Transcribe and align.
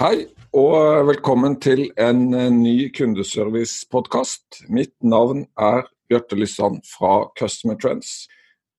Hei, 0.00 0.30
og 0.56 1.04
velkommen 1.10 1.58
til 1.60 1.82
en 2.00 2.22
eh, 2.32 2.46
ny 2.48 2.86
kundeservice-podkast. 2.96 4.62
Mitt 4.72 4.94
navn 5.04 5.42
er 5.60 5.82
Bjarte 6.08 6.38
Lysand 6.40 6.78
fra 6.88 7.26
Customer 7.36 7.76
Trends. 7.76 8.24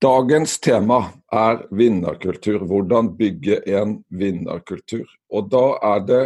Dagens 0.01 0.55
tema 0.65 0.97
er 1.29 1.61
vinnerkultur. 1.69 2.65
Hvordan 2.65 3.11
bygge 3.21 3.59
en 3.69 3.99
vinnerkultur. 4.09 5.05
Og 5.29 5.53
da 5.53 5.63
er 5.91 6.03
det 6.09 6.23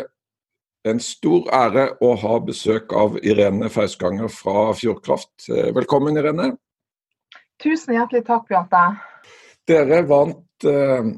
en 0.87 1.03
stor 1.03 1.51
ære 1.51 1.89
å 1.99 2.15
ha 2.23 2.39
besøk 2.47 2.95
av 2.95 3.19
Irene 3.19 3.67
Fausganger 3.67 4.31
fra 4.31 4.69
Fjordkraft. 4.79 5.49
Eh, 5.51 5.73
velkommen, 5.75 6.15
Irene. 6.15 6.53
Tusen 7.59 7.99
hjertelig 7.99 8.23
takk, 8.31 8.47
Bjarte. 8.47 8.87
Dere 9.67 10.05
vant 10.07 10.71
eh, 10.71 11.15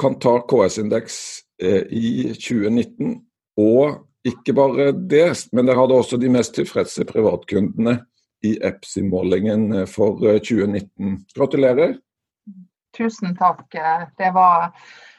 Kantar 0.00 0.46
KS-indeks 0.48 1.44
i 1.56 2.34
2019. 2.34 3.16
Og 3.56 4.06
ikke 4.26 4.54
bare 4.56 4.90
det, 4.92 5.28
men 5.54 5.68
dere 5.68 5.78
hadde 5.80 5.96
også 5.96 6.18
de 6.20 6.30
mest 6.32 6.56
tilfredse 6.56 7.06
privatkundene 7.08 8.00
i 8.44 8.56
EPSI-målingen 8.64 9.72
eh, 9.72 9.86
for 9.90 10.18
2019. 10.20 11.12
Eh, 11.12 11.20
Gratulerer. 11.36 11.94
Tusen 12.96 13.36
takk. 13.36 13.68
Det 14.18 14.32
var, 14.34 14.72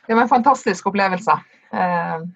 det 0.07 0.15
var 0.15 0.25
en 0.25 0.33
fantastisk 0.33 0.89
opplevelse. 0.91 1.37
Eh, 1.73 2.27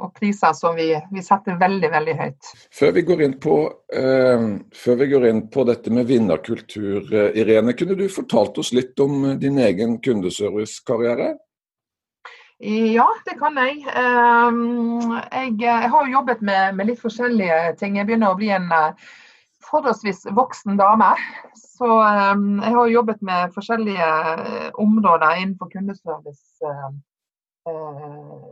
og 0.00 0.14
priser 0.16 0.54
som 0.56 0.76
vi, 0.78 0.94
vi, 1.12 1.22
setter 1.24 1.58
veldig, 1.60 1.90
veldig 1.92 2.14
høyt. 2.16 2.50
Før 2.72 2.94
vi, 2.96 3.04
på, 3.42 3.56
eh, 3.92 4.46
før 4.84 5.00
vi 5.02 5.10
går 5.10 5.26
inn 5.28 5.42
på 5.52 5.64
dette 5.68 5.92
med 5.92 6.08
vinnerkultur, 6.08 7.10
Irene, 7.36 7.76
kunne 7.76 7.98
du 7.98 8.06
fortalt 8.12 8.58
oss 8.62 8.72
litt 8.76 9.00
om 9.02 9.34
din 9.40 9.60
egen 9.60 9.98
kundeservicekarriere? 10.04 11.34
Ja, 12.60 13.06
det 13.24 13.38
kan 13.40 13.56
jeg. 13.56 13.80
Jeg, 13.88 15.52
jeg 15.60 15.90
har 15.90 16.06
jo 16.06 16.12
jobbet 16.12 16.42
med, 16.44 16.74
med, 16.76 16.90
litt 16.90 17.00
forskjellige 17.00 17.76
ting. 17.80 17.96
Jeg 17.96 18.08
begynner 18.08 18.34
å 18.34 18.36
bli 18.36 18.50
en 18.52 18.68
forholdsvis 19.64 20.26
voksen 20.36 20.76
dame. 20.76 21.08
Så 21.56 21.88
jeg 21.88 22.74
har 22.74 22.92
jobbet 22.92 23.22
med 23.24 23.54
forskjellige 23.56 24.10
områder 24.82 25.40
innenfor 25.40 25.72
kundeservice. 25.72 26.60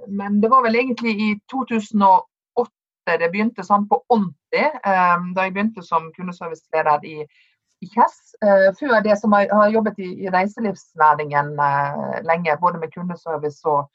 Men 0.09 0.41
det 0.41 0.51
var 0.51 0.65
vel 0.65 0.81
egentlig 0.81 1.15
i 1.21 1.31
2008 1.53 3.19
det 3.19 3.29
begynte 3.33 3.65
sånn 3.65 3.87
på 3.89 4.01
ordentlig. 4.09 4.67
Da 4.85 5.45
jeg 5.45 5.53
begynte 5.53 5.85
som 5.85 6.09
kundeserviceleder 6.17 7.05
i 7.09 7.23
i 7.81 7.87
Kjess. 7.87 8.35
Uh, 8.45 8.71
før 8.79 9.01
det 9.05 9.19
som 9.21 9.33
har, 9.33 9.49
har 9.53 9.71
jobbet 9.75 9.99
i, 10.03 10.11
i 10.25 10.33
reiselivsnæringen 10.33 11.55
uh, 11.59 12.19
lenge, 12.27 12.57
både 12.61 12.79
med 12.83 12.93
kundeservice 12.95 13.63
og, 13.69 13.89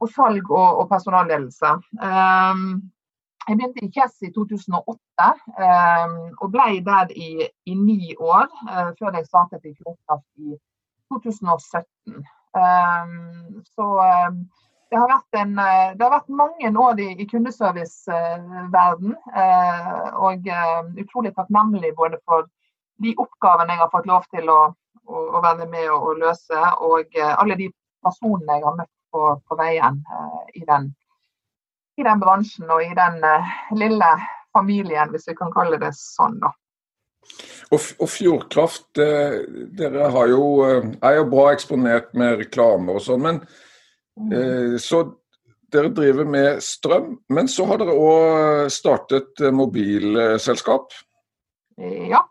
og 0.00 0.12
salg 0.12 0.50
og, 0.50 0.82
og 0.82 0.88
personalledelse. 0.90 1.72
Um, 2.00 2.90
jeg 3.46 3.58
begynte 3.58 3.84
i 3.84 3.92
Kjess 3.94 4.22
i 4.26 4.32
2008 4.34 5.28
um, 5.66 6.16
og 6.42 6.50
ble 6.52 6.80
der 6.86 7.12
i, 7.14 7.46
i 7.66 7.74
ni 7.74 8.14
år, 8.18 8.50
uh, 8.68 8.90
før 8.98 9.16
jeg 9.16 9.28
startet 9.28 9.64
i 9.64 9.76
Fjordkraft 9.78 10.28
i 10.36 10.56
2017. 11.14 12.24
Um, 12.56 13.62
så 13.76 13.86
det 14.90 14.98
har, 14.98 15.10
en, 15.36 15.56
det 15.98 16.02
har, 16.02 16.12
vært 16.12 16.28
mange 16.30 16.70
år 16.78 17.00
i, 17.02 17.08
i 17.20 17.26
kundeserviceverden, 17.28 19.16
og 20.24 20.46
utrolig 21.02 21.32
takknemlig 21.34 21.90
både 21.98 22.20
for 22.24 22.46
de 23.02 23.14
oppgavene 23.20 23.74
jeg 23.74 23.82
har 23.82 23.92
fått 23.92 24.08
lov 24.08 24.26
til 24.32 24.50
å, 24.52 24.60
å, 25.06 25.24
å 25.38 25.42
være 25.44 25.68
med 25.70 25.88
og, 25.92 26.10
og 26.10 26.22
løse, 26.22 26.60
og 26.84 27.18
uh, 27.18 27.32
alle 27.36 27.58
de 27.58 27.70
personene 28.04 28.58
jeg 28.58 28.66
har 28.66 28.78
møtt 28.78 28.92
på, 29.12 29.24
på 29.48 29.58
veien 29.58 30.00
uh, 30.10 30.44
i, 30.54 30.62
den, 30.68 30.92
i, 31.98 32.06
den, 32.06 32.22
bransjen 32.22 32.70
og 32.72 32.84
i 32.84 32.92
den 32.96 33.18
uh, 33.24 33.50
lille 33.76 34.12
familien, 34.56 35.12
hvis 35.12 35.28
vi 35.28 35.36
kan 35.36 35.52
kalle 35.52 35.80
det 35.82 35.92
sånn. 35.98 36.38
da. 36.40 36.52
Og, 37.74 37.82
og 37.98 38.08
Fjordkraft, 38.08 38.88
dere 38.94 40.10
jo, 40.30 40.44
er 40.62 41.16
jo 41.16 41.24
bra 41.28 41.48
eksponert 41.50 42.12
med 42.14 42.36
reklame 42.44 42.94
og 42.94 43.02
sånn, 43.02 43.24
men 43.24 43.40
mm. 44.14 44.76
så 44.78 45.00
dere 45.74 45.90
driver 45.90 46.30
med 46.30 46.62
strøm, 46.62 47.16
men 47.34 47.50
så 47.50 47.66
har 47.66 47.82
dere 47.82 47.98
òg 47.98 48.70
startet 48.70 49.42
mobilselskap? 49.52 50.94
Ja, 52.06 52.22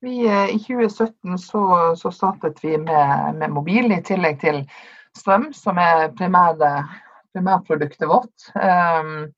vi, 0.00 0.26
eh, 0.26 0.54
I 0.54 0.58
2017 0.58 1.38
så, 1.38 1.96
så 1.96 2.10
startet 2.10 2.64
vi 2.64 2.78
med, 2.78 3.34
med, 3.34 3.50
mobil, 3.50 3.92
i 3.92 4.02
tillegg 4.02 4.40
til 4.40 4.62
strøm, 5.18 5.50
som 5.52 5.78
er 5.78 6.08
primære, 6.16 6.70
primærproduktet 7.34 8.08
vårt. 8.08 8.48
Um, 8.56 9.28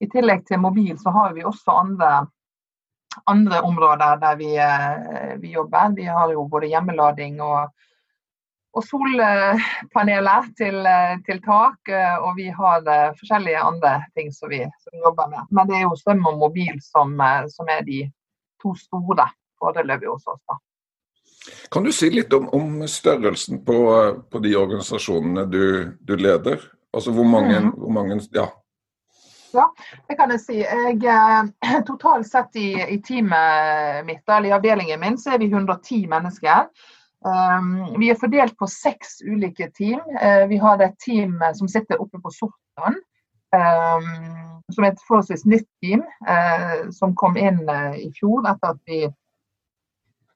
I 0.00 0.08
tillegg 0.10 0.44
til 0.46 0.62
mobil 0.62 0.98
så 0.98 1.14
har 1.14 1.32
vi 1.36 1.46
også 1.46 1.70
andre, 1.70 2.26
andre 3.30 3.60
områder 3.62 4.18
der 4.22 4.36
vi, 4.42 4.52
eh, 4.58 5.34
vi, 5.38 5.54
jobber. 5.54 5.94
Vi 5.96 6.10
har 6.10 6.34
jo 6.34 6.48
både 6.50 6.70
hjemmelading 6.72 7.40
og, 7.42 7.70
og 8.74 8.84
solpaneler 8.90 10.52
til, 10.58 10.82
til, 11.26 11.42
tak, 11.42 11.94
og 12.20 12.36
vi 12.36 12.50
har 12.54 12.84
forskjellige 13.18 13.62
andre 13.70 13.96
ting 14.14 14.30
som 14.34 14.50
vi, 14.50 14.60
som 14.82 14.92
vi, 14.92 15.02
jobber 15.02 15.30
med. 15.30 15.50
Men 15.50 15.70
det 15.70 15.78
er 15.78 15.86
jo 15.86 15.98
strøm 15.98 16.26
og 16.30 16.38
mobil 16.46 16.78
som, 16.84 17.16
som 17.54 17.70
er 17.74 17.82
de 17.86 18.04
to 18.62 18.74
store 18.78 19.30
foreløpig 19.60 20.10
hos 20.10 20.26
oss. 20.26 20.42
da. 20.48 20.58
Kan 21.70 21.84
du 21.84 21.92
si 21.92 22.10
litt 22.10 22.32
om, 22.32 22.48
om 22.48 22.88
størrelsen 22.88 23.64
på, 23.64 23.78
på, 24.30 24.40
de 24.44 24.54
organisasjonene 24.56 25.44
du, 25.48 25.64
du 26.00 26.16
leder? 26.16 26.60
Altså 26.96 27.12
hvor 27.12 27.28
mange, 27.28 27.60
mm. 27.60 27.72
hvor 27.76 27.92
mange 27.92 28.20
ja. 28.34 28.46
ja. 29.52 29.66
det 30.08 30.16
kan 30.18 30.32
jeg 30.34 30.42
si. 30.44 30.60
Jeg, 30.62 31.00
eh, 31.04 31.80
totalt 31.90 32.28
sett 32.28 32.56
i, 32.60 32.70
i, 32.88 33.00
teamet 33.04 34.06
mitt, 34.08 34.24
eller 34.28 34.50
i 34.52 34.54
avdelingen 34.56 35.00
min, 35.00 35.18
så 35.20 35.36
er 35.36 35.42
vi 35.44 35.50
110 35.50 36.06
mennesker. 36.10 36.68
Um, 37.26 37.98
vi 37.98 38.12
er 38.12 38.18
fordelt 38.20 38.54
på 38.58 38.68
seks 38.70 39.18
ulike 39.26 39.70
team. 39.76 40.00
Uh, 40.22 40.46
vi 40.50 40.60
har 40.62 40.80
et 40.82 40.98
team 41.04 41.38
som 41.58 41.70
sitter 41.70 42.00
oppe 42.00 42.20
på 42.22 42.32
Sortland. 42.34 43.00
Um, 43.48 44.58
som 44.74 44.84
er 44.84 44.92
et 44.92 45.06
forholdsvis 45.08 45.46
nytt 45.48 45.68
team, 45.80 46.02
uh, 46.28 46.90
som 46.92 47.14
kom 47.16 47.38
inn 47.40 47.62
uh, 47.64 47.96
i 47.96 48.10
fjor 48.18 48.44
etter 48.44 48.74
at 48.74 48.80
vi 48.84 49.06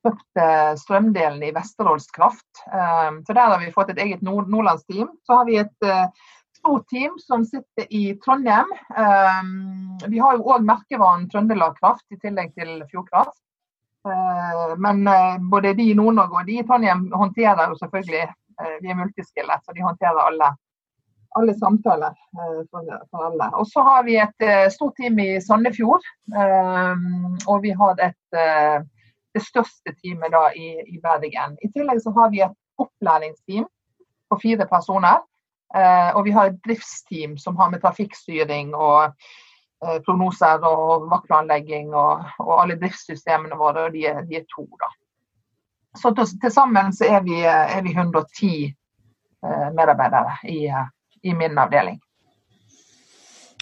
kjøpt 0.03 0.41
strømdelen 0.81 1.43
i 1.47 1.53
Vesterålens 1.55 2.11
Kraft. 2.15 2.63
Ehm, 2.73 3.25
så 3.27 3.33
der 3.33 3.51
har 3.55 3.61
vi 3.61 3.73
fått 3.75 3.93
et 3.93 4.01
eget 4.03 4.23
nord 4.23 4.51
nordlandsteam. 4.51 5.11
Så 5.27 5.39
har 5.39 5.47
vi 5.47 5.59
et 5.63 5.87
eh, 5.87 6.07
stort 6.59 6.89
team 6.91 7.19
som 7.19 7.45
sitter 7.45 7.87
i 7.91 8.19
Trondheim. 8.25 8.71
Ehm, 8.97 9.99
vi 10.09 10.19
har 10.19 10.37
jo 10.37 10.49
òg 10.55 10.67
merkevaren 10.67 11.29
Trøndelag 11.31 11.79
Kraft 11.81 12.07
i 12.11 12.21
tillegg 12.23 12.53
til 12.59 12.83
Fjordkraft. 12.91 13.39
Ehm, 14.09 14.75
men 14.83 15.07
eh, 15.07 15.39
både 15.53 15.75
de 15.79 15.91
i 15.91 15.97
Nord-Norge 15.99 16.41
og 16.41 16.51
de 16.51 16.59
i 16.61 16.67
Trondheim 16.67 17.09
håndterer 17.13 17.71
jo 17.71 17.79
selvfølgelig 17.81 18.27
eh, 18.27 18.77
Vi 18.83 18.91
er 18.91 18.99
multiskillet, 18.99 19.65
så 19.65 19.75
de 19.75 19.87
håndterer 19.87 20.23
alle, 20.23 20.53
alle 21.39 21.55
samtaler 21.59 22.19
for 22.71 23.29
alle. 23.31 23.51
Og 23.59 23.67
så 23.67 23.83
har 23.87 24.03
vi 24.07 24.19
et 24.21 24.45
stort 24.75 24.99
team 25.01 25.19
i 25.19 25.41
Sandefjord. 25.41 26.05
Og 27.49 27.63
vi 27.65 27.73
har 27.73 28.03
et 28.05 28.43
det 29.35 29.43
største 29.45 29.95
teamet 30.01 30.33
da 30.33 30.49
i, 30.55 30.75
i, 30.87 30.99
Bergen. 31.03 31.57
I 31.63 31.71
tillegg 31.73 32.03
så 32.05 32.13
har 32.17 32.33
vi 32.33 32.43
et 32.45 32.57
opplæringsteam 32.81 33.69
på 34.31 34.39
fire 34.43 34.67
personer. 34.69 35.23
Eh, 35.75 36.11
og 36.17 36.27
vi 36.27 36.35
har 36.37 36.51
et 36.51 36.61
driftsteam 36.67 37.39
som 37.41 37.57
har 37.57 37.71
med 37.73 37.81
trafikkstyring 37.81 38.75
og 38.77 39.15
eh, 39.85 39.99
prognoser 40.05 40.61
og 40.69 41.09
vaktplanlegging 41.11 41.95
og, 41.95 42.27
og, 42.39 42.53
alle 42.61 42.77
driftssystemene 42.81 43.57
våre, 43.57 43.87
og 43.89 43.97
de 43.97 44.05
er, 44.11 44.21
de 44.29 44.41
er 44.43 44.47
to. 44.53 44.67
da. 44.81 44.91
Så 45.97 46.13
til 46.17 46.53
sammen 46.53 46.93
så 46.93 47.09
er 47.09 47.25
vi, 47.25 47.41
er 47.45 47.81
vi 47.85 47.97
110 47.97 48.53
eh, 48.69 49.69
medarbeidere 49.73 50.37
i, 50.49 50.61
i 51.23 51.35
min 51.37 51.59
avdeling. 51.59 52.01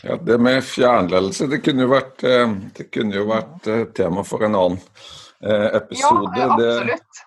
Ja, 0.02 0.16
Det 0.16 0.40
med 0.40 0.64
fjernledelse 0.64 1.46
det 1.46 1.62
kunne 1.62 1.86
jo 1.86 1.94
vært, 1.94 2.22
eh, 2.24 2.84
kunne 2.90 3.18
jo 3.22 3.26
vært 3.30 3.66
eh, 3.70 3.86
tema 3.94 4.26
for 4.26 4.46
en 4.46 4.58
annen 4.58 4.82
Eh, 4.82 5.19
episode. 5.40 6.38
Ja, 6.38 6.52
absolutt. 6.52 7.22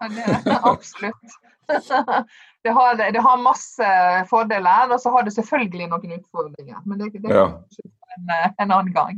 Det, 0.45 0.59
absolutt. 0.63 1.39
Det 2.63 2.69
har, 2.69 2.95
det 2.95 3.19
har, 3.19 3.37
masse 3.43 3.87
fordeler, 4.29 4.91
og 4.95 4.99
så 5.01 5.11
har 5.11 5.25
det 5.27 5.33
selvfølgelig 5.35 5.89
noen 5.91 6.13
utfordringer. 6.15 6.77
Men 6.87 7.01
det, 7.01 7.09
det 7.19 7.33
ja. 7.35 7.49
en, 8.15 8.29
en, 8.31 8.71
annen 8.71 8.93
gang. 8.95 9.17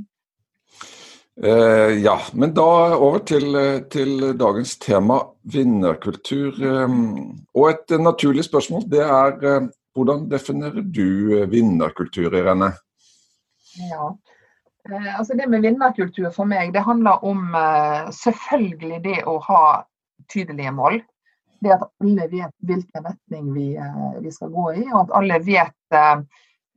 Eh, 1.44 1.94
ja, 2.02 2.16
men 2.34 2.56
da 2.58 2.66
over 2.96 3.22
til, 3.30 3.54
til, 3.94 4.32
dagens 4.40 4.78
tema, 4.82 5.20
vinnerkultur. 5.54 6.58
Eh, 6.58 6.96
og 7.54 7.70
et 7.70 7.96
naturlig 8.02 8.48
spørsmål 8.48 8.88
det 8.90 9.04
er 9.06 9.46
eh, 9.46 9.70
hvordan 9.96 10.26
definerer 10.32 10.82
du 10.82 11.46
vinnerkultur, 11.52 12.34
Irene? 12.34 12.72
Ja, 13.78 14.10
eh, 14.10 14.35
altså 14.92 15.34
Det 15.34 15.48
med 15.50 15.66
vinnerkultur 15.66 16.30
for 16.36 16.46
meg, 16.50 16.74
det 16.74 16.86
handler 16.86 17.24
om 17.26 17.56
eh, 17.58 18.12
selvfølgelig 18.14 19.02
det 19.04 19.20
å 19.26 19.40
ha 19.48 19.64
tydelige 20.32 20.74
mål. 20.76 21.00
Det 21.64 21.74
at 21.74 21.88
alle 22.04 22.28
vet 22.30 22.54
hvilken 22.68 23.08
retning 23.08 23.54
vi, 23.56 23.72
eh, 23.82 24.20
vi 24.22 24.32
skal 24.32 24.54
gå 24.54 24.68
i, 24.76 24.86
og 24.92 25.06
at 25.06 25.16
alle 25.22 25.40
vet 25.46 25.98
eh, 25.98 26.22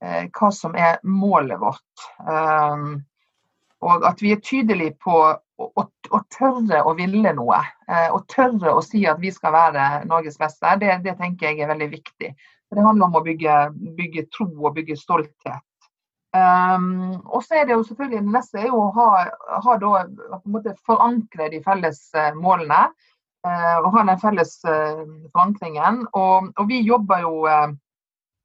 hva 0.00 0.50
som 0.54 0.76
er 0.78 1.00
målet 1.02 1.60
vårt. 1.60 2.08
Um, 2.22 3.00
og 3.84 4.04
at 4.06 4.22
vi 4.22 4.32
er 4.34 4.42
tydelige 4.42 4.96
på 5.02 5.14
å, 5.14 5.66
å, 5.68 5.84
å 5.84 6.20
tørre 6.34 6.82
å 6.86 6.94
ville 6.98 7.32
noe. 7.36 7.60
Eh, 7.90 8.08
og 8.14 8.26
tørre 8.30 8.74
å 8.74 8.82
si 8.84 9.04
at 9.10 9.20
vi 9.22 9.30
skal 9.34 9.54
være 9.54 9.88
Norges 10.10 10.38
beste. 10.40 10.74
Det, 10.80 11.00
det 11.04 11.18
tenker 11.20 11.50
jeg 11.50 11.62
er 11.62 11.72
veldig 11.72 11.90
viktig. 11.92 12.32
For 12.68 12.78
Det 12.78 12.86
handler 12.86 13.08
om 13.08 13.18
å 13.20 13.24
bygge, 13.26 13.58
bygge 13.98 14.26
tro 14.34 14.48
og 14.50 14.74
bygge 14.78 14.98
stolthet. 14.98 15.62
Um, 16.36 17.16
og 17.24 17.40
så 17.44 17.56
er 17.56 17.62
det 17.64 17.72
jo 17.72 17.84
selvfølgelig 17.86 18.18
Det 18.20 18.32
neste 18.34 18.58
er 18.60 18.66
jo 18.68 18.82
å 18.82 18.88
ha, 18.92 19.06
ha 19.64 19.76
da, 19.80 20.02
måte 20.44 20.74
forankre 20.84 21.46
de 21.54 21.62
felles 21.64 22.02
uh, 22.16 22.30
målene. 22.36 22.88
Uh, 23.46 23.78
og 23.80 23.92
ha 23.94 24.04
den 24.10 24.20
felles 24.20 24.58
uh, 24.68 25.04
forankringen. 25.32 26.02
Og, 26.12 26.50
og, 26.52 26.64
vi 26.68 26.82
jobber 26.84 27.24
jo 27.24 27.44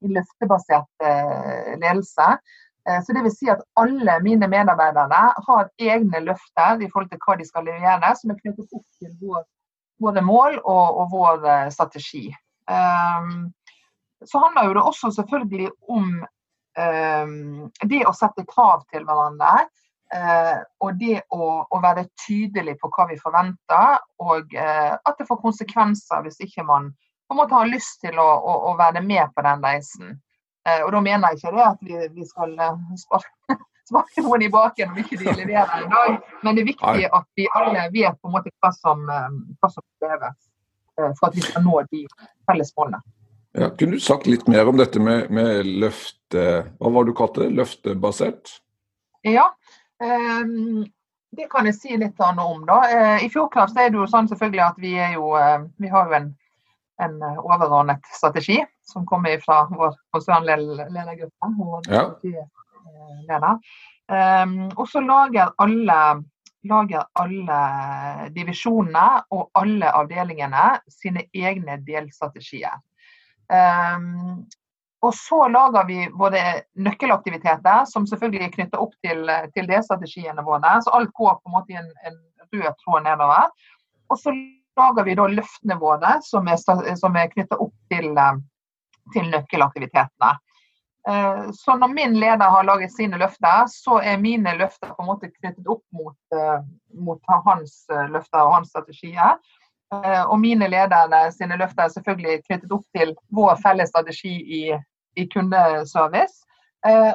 i 0.04 0.12
løftebasert 0.12 1.04
ledelse. 1.80 2.34
Eh, 2.88 3.02
så 3.04 3.12
det 3.12 3.22
vil 3.24 3.32
si 3.32 3.48
at 3.48 3.62
alle 3.80 4.18
mine 4.22 4.48
medarbeidere 4.48 5.22
har 5.46 5.68
egne 5.80 6.20
løfter 6.26 6.82
i 6.84 6.90
forhold 6.92 7.10
til 7.10 7.20
hva 7.24 7.36
de 7.40 7.46
skal 7.48 7.68
levere, 7.68 8.12
som 8.20 8.32
er 8.32 8.40
knyttet 8.42 8.76
opp 8.76 8.86
til 9.00 9.12
vår, 9.22 9.44
våre 10.04 10.24
mål 10.24 10.58
og, 10.60 11.00
og 11.00 11.14
vår 11.14 11.46
eh, 11.48 11.68
strategi. 11.72 12.26
Um, 12.68 13.52
så 14.24 14.40
handler 14.40 14.68
jo 14.68 14.76
det 14.76 14.84
også 14.90 15.10
selvfølgelig 15.16 15.70
om 15.92 16.12
det 16.74 18.00
å 18.08 18.12
sette 18.16 18.42
krav 18.50 18.82
til 18.90 19.06
hverandre. 19.06 19.68
Uh, 20.14 20.60
og 20.84 20.98
det 21.00 21.20
å, 21.32 21.46
å, 21.64 21.78
være 21.82 22.04
tydelig 22.26 22.76
på 22.78 22.90
hva 22.92 23.06
vi 23.08 23.16
forventer, 23.18 24.02
og 24.22 24.52
uh, 24.52 24.92
at 24.94 25.16
det 25.18 25.26
får 25.26 25.40
konsekvenser 25.42 26.22
hvis 26.22 26.38
ikke 26.44 26.62
man 26.66 26.90
på 27.26 27.34
en 27.34 27.40
måte 27.40 27.56
har 27.56 27.70
lyst 27.70 28.02
til 28.04 28.18
å, 28.20 28.26
å, 28.26 28.54
å 28.70 28.74
være 28.78 29.02
med 29.02 29.32
på 29.34 29.42
den 29.46 29.64
reisen. 29.64 30.12
Eh, 30.68 30.80
og 30.84 30.92
da 30.94 31.00
mener 31.04 31.32
jeg 31.32 31.40
ikke 31.40 31.54
det 31.56 31.64
at 31.66 31.80
vi, 31.84 31.96
vi 32.16 32.26
skal 32.28 32.52
eh, 32.56 32.84
sparke, 33.00 33.56
sparke 33.90 34.24
noen 34.24 34.46
i 34.46 34.50
baken 34.52 34.92
om 34.92 35.00
ikke 35.02 35.18
de 35.20 35.34
leverer 35.40 35.84
i 35.84 35.90
dag, 35.92 36.16
men 36.40 36.56
det 36.56 36.64
er 36.64 36.70
viktig 36.70 37.08
at 37.18 37.26
vi 37.36 37.48
alle 37.58 37.84
vet 37.92 38.16
på 38.20 38.30
en 38.30 38.36
måte 38.36 38.52
hva 38.64 38.70
som, 38.76 39.04
eh, 39.12 39.34
hva 39.60 39.72
som 39.72 39.84
kreves 40.00 40.40
for 40.94 41.26
at 41.26 41.34
vi 41.34 41.42
skal 41.42 41.64
nå 41.66 41.80
de 41.90 42.04
felles 42.46 42.68
målene. 42.78 43.00
Ja, 43.54 43.70
kunne 43.70 43.98
du 43.98 44.02
sagt 44.02 44.26
litt 44.26 44.48
mer 44.50 44.68
om 44.68 44.78
dette 44.80 45.00
med, 45.02 45.30
med 45.30 45.68
løfte, 45.82 46.44
hva 46.80 46.90
var 46.90 47.04
det 47.04 47.12
du 47.12 47.18
kalte 47.18 47.44
det, 47.44 47.52
løftebasert? 47.54 48.56
Ja, 49.24 49.46
um, 50.02 50.82
det 51.34 51.46
kan 51.52 51.66
jeg 51.70 51.76
si 51.78 51.98
litt 51.98 52.18
om. 52.20 52.64
da. 52.66 52.80
I 53.22 53.28
Fjordkraft 53.30 53.78
er 53.78 53.92
det 53.94 54.00
jo 54.00 54.08
sånn 54.10 54.26
selvfølgelig 54.30 54.64
at 54.66 54.82
vi 54.82 54.96
jo, 55.14 55.30
vi 55.82 55.90
har 55.90 56.10
jo 56.10 56.18
en 56.18 56.32
en 57.02 57.22
eh, 57.22 57.38
overordnet 57.38 58.06
strategi 58.06 58.64
som 58.82 59.06
kommer 59.06 59.38
fra 59.40 59.64
vår 59.70 59.96
konsernledergruppe. 60.10 61.50
Ja. 61.88 63.58
Um, 64.04 64.68
og 64.76 64.88
så 64.88 65.00
lager 65.00 65.54
alle, 65.56 66.00
lager 66.68 67.06
alle 67.16 67.60
divisjonene 68.34 69.06
og 69.32 69.48
alle 69.56 69.92
avdelingene 69.96 70.66
sine 70.92 71.24
egne 71.32 71.78
delstrategier. 71.86 72.76
Um, 73.52 74.44
og 75.04 75.12
så 75.14 75.42
lager 75.52 75.84
vi 75.84 75.98
våre 76.16 76.42
nøkkelaktiviteter, 76.80 77.84
som 77.90 78.06
selvfølgelig 78.08 78.46
er 78.46 78.52
knytta 78.54 78.80
opp 78.80 78.94
til, 79.04 79.28
til 79.52 79.72
strategiene 79.84 80.44
våre. 80.46 80.78
Så 80.80 80.94
alt 80.96 81.12
går 81.12 81.34
på 81.42 81.50
en 81.50 81.56
måte 81.58 81.74
i 81.74 81.80
en, 81.80 81.90
en 82.08 82.16
rød 82.54 82.78
tråd 82.80 83.04
nedover. 83.04 83.50
Og 84.08 84.20
så 84.20 84.32
lager 84.78 85.04
vi 85.04 85.14
da 85.18 85.26
løftene 85.30 85.76
våre 85.80 86.16
som 86.24 86.48
er, 86.48 86.58
som 86.96 87.16
er 87.16 87.30
knytta 87.32 87.58
opp 87.62 87.74
til, 87.92 88.10
eh, 88.18 88.40
til 89.14 89.28
nøkkelaktivitetene. 89.32 90.32
Eh, 91.08 91.42
så 91.52 91.76
når 91.76 91.92
min 91.92 92.16
leder 92.20 92.54
har 92.56 92.64
laget 92.64 92.92
sine 92.92 93.20
løfter, 93.20 93.68
så 93.70 94.00
er 94.00 94.22
mine 94.22 94.56
løfter 94.58 94.94
på 94.94 95.04
en 95.04 95.10
måte 95.12 95.32
knyttet 95.34 95.68
opp 95.68 95.84
mot, 95.92 96.16
eh, 96.32 96.64
mot 96.96 97.20
hans 97.28 97.84
løfter 97.90 98.40
og 98.40 98.54
hans 98.58 98.72
strategier. 98.72 99.36
Og 100.28 100.36
mine 100.42 100.68
ledere 100.70 101.26
sine 101.34 101.58
løfter 101.60 101.86
er 101.86 101.94
selvfølgelig 101.94 102.42
knyttet 102.46 102.72
opp 102.74 102.84
til 102.96 103.14
vår 103.34 103.56
felles 103.62 103.92
strategi 103.92 104.34
i, 104.58 104.62
i 105.16 105.26
kundeservice. 105.32 106.42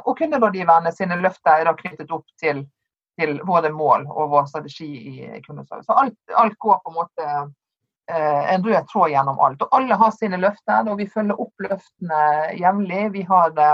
Og 0.06 0.16
kunderådgiverne 0.18 0.92
sine 0.96 1.20
løfter 1.22 1.60
er 1.60 1.70
da 1.70 1.76
knyttet 1.78 2.12
opp 2.16 2.26
til 2.42 2.64
til 3.20 3.40
våre 3.48 3.72
mål 3.74 4.06
og 4.10 4.32
vår 4.34 4.46
strategi 4.52 4.90
i 5.12 5.42
kundeservice. 5.46 5.88
Så 5.88 5.98
alt, 6.04 6.18
alt, 6.36 6.58
går 6.60 6.80
på 6.84 6.92
en 6.94 7.00
måte 7.00 7.28
eh, 8.12 8.54
en 8.54 8.66
rød 8.66 8.88
tråd 8.92 9.14
gjennom 9.14 9.42
alt. 9.46 9.66
Og 9.66 9.76
alle 9.80 9.98
har 10.00 10.16
sine 10.16 10.40
løfter, 10.42 10.88
og 10.88 11.00
vi 11.02 11.10
følger 11.14 11.42
opp 11.42 11.66
løftene 11.66 12.22
jevnlig. 12.60 13.04
Vi 13.18 13.26
har 13.30 13.52
det, 13.58 13.72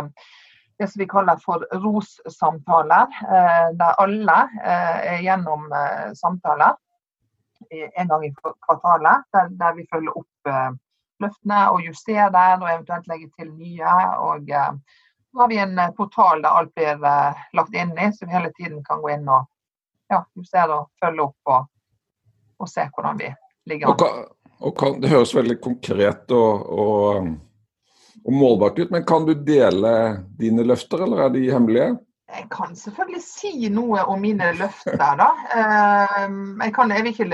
eh, 0.80 0.88
som 0.88 1.04
vi 1.04 1.10
kaller 1.12 1.42
for 1.44 1.68
ROS-samtaler, 1.74 3.19
eh, 3.28 3.68
der 3.81 4.02
alle 4.06 4.40
eh, 4.63 4.98
er 5.13 5.24
gjennom 5.28 5.69
eh, 5.72 6.10
samtaler 6.18 6.80
en 7.72 8.07
gang 8.07 8.25
i 8.25 8.34
kvartalet, 8.66 9.25
der, 9.34 9.50
der 9.60 9.74
vi 9.78 9.88
følger 9.92 10.18
opp 10.18 10.50
eh, 10.52 10.72
løftene 11.24 11.60
og 11.72 11.81
justerer 11.86 12.60
og 12.60 12.69
eventuelt 12.69 13.07
legger 13.07 13.31
til 13.40 13.52
nye. 13.54 13.96
og 14.19 14.50
så 14.50 15.42
har 15.42 15.48
vi 15.52 15.60
en 15.63 15.80
eh, 15.80 15.92
portal 15.98 16.42
der 16.44 16.60
alt 16.60 16.75
blir 16.75 17.02
lagt 17.54 17.75
inn 17.75 17.94
i, 17.98 18.12
så 18.13 18.25
vi 18.25 18.36
hele 18.36 18.52
tiden 18.57 18.84
kan 18.84 19.02
gå 19.02 19.13
inn 19.16 19.28
og 19.30 19.48
ja, 20.10 20.24
justere 20.36 20.81
og 20.81 20.90
følge 21.02 21.25
opp 21.25 21.54
og, 21.56 21.68
og 22.60 22.69
se 22.69 22.88
hvordan 22.94 23.19
vi 23.19 23.31
ligger 23.69 23.92
an. 23.92 24.25
Og, 24.60 24.78
Kan, 24.80 25.02
det 25.02 25.12
høres 25.12 25.34
veldig 25.36 25.57
konkret 25.62 26.31
og, 26.31 26.62
og, 26.72 27.28
og 28.24 28.34
målbart 28.34 28.80
ut, 28.80 28.92
men 28.92 29.04
kan 29.06 29.25
du 29.28 29.34
dele 29.36 29.92
dine 30.40 30.63
løfter, 30.63 31.04
eller 31.04 31.25
er 31.25 31.34
de 31.34 31.42
hemmelige? 31.52 31.90
Jeg 32.25 32.48
kan 32.50 32.72
selvfølgelig 32.75 33.22
si 33.22 33.68
noe 33.69 34.01
om 34.10 34.24
mine 34.25 34.48
løfter, 34.57 35.12
da. 35.19 35.27
Ehm, 35.54 36.57
jeg, 36.63 36.74
kan, 36.74 36.89
jeg, 36.92 37.04
vil, 37.06 37.12
ikke, 37.13 37.27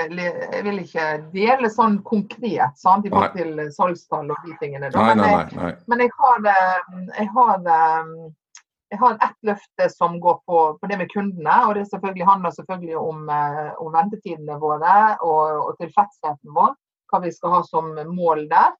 jeg 0.51 0.65
vil, 0.65 0.81
ikke, 0.83 1.05
dele 1.31 1.69
sånn 1.71 2.01
konkret 2.03 2.75
sant, 2.80 3.07
i 3.07 3.13
forhold 3.13 3.37
til 3.37 3.61
salgstall 3.71 4.33
og 4.33 4.44
de 4.44 4.57
tingene. 4.59 4.89
Da. 4.92 5.06
Men, 5.13 5.23
jeg, 5.23 5.77
men 5.87 6.04
jeg, 6.04 6.11
har, 6.19 6.44
ehm, 6.51 7.07
jeg, 7.07 7.30
har, 7.37 7.63
ehm, 7.77 8.11
jeg 8.92 9.01
har 9.06 9.16
ett 9.30 9.47
løfte 9.47 9.87
som 9.95 10.19
går 10.19 10.37
på, 10.44 10.59
på, 10.81 10.92
det 10.92 10.99
med 10.99 11.11
kundene. 11.16 11.56
og 11.69 11.80
Det 11.80 11.87
selvfølgelig 11.94 12.27
handler 12.27 12.57
selvfølgelig 12.57 12.99
om, 12.99 13.23
eh, 13.37 13.71
om 13.80 13.95
ventetidene 13.95 14.59
våre 14.59 14.97
og, 15.23 15.69
og 15.69 15.73
tilfredsheten 15.80 16.51
vår. 16.59 16.75
Hva 17.11 17.23
vi 17.23 17.31
skal 17.31 17.56
ha 17.56 17.63
som 17.68 17.95
mål 18.11 18.45
der. 18.51 18.75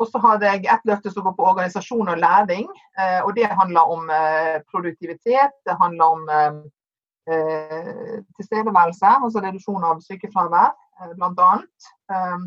Og 0.00 0.08
så 0.10 0.18
har 0.18 0.42
jeg 0.42 0.64
et 0.66 0.88
løfte 0.88 1.10
som 1.12 1.26
går 1.26 1.34
på 1.36 1.46
organisasjon 1.46 2.08
og 2.10 2.18
læring. 2.18 2.66
Eh, 2.98 3.20
og 3.24 3.34
det 3.36 3.50
handler 3.50 3.92
om 3.96 4.08
eh, 4.10 4.56
produktivitet. 4.70 5.54
Det 5.66 5.76
handler 5.80 6.04
om 6.16 6.24
eh, 6.30 8.16
tilstedeværelse, 8.36 9.12
altså 9.26 9.40
reduksjon 9.40 9.86
av 9.86 10.02
sykefravær, 10.04 10.74
bl.a. 11.16 11.52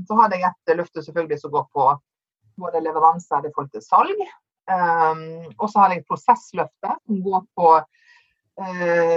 Så 0.06 0.18
har 0.20 0.36
jeg 0.36 0.44
et 0.46 0.74
løfte 0.78 1.02
selvfølgelig 1.02 1.40
som 1.42 1.54
går 1.56 1.64
på 1.74 1.88
både 2.62 2.84
leveranser 2.86 3.48
i 3.48 3.54
forhold 3.56 3.72
til 3.74 3.82
salg. 3.82 4.22
Og 5.58 5.66
så 5.72 5.82
har 5.82 5.96
jeg 5.96 6.04
et 6.04 6.12
prosessløfte 6.12 6.94
som 6.94 7.24
går 7.26 7.42
på 7.58 7.72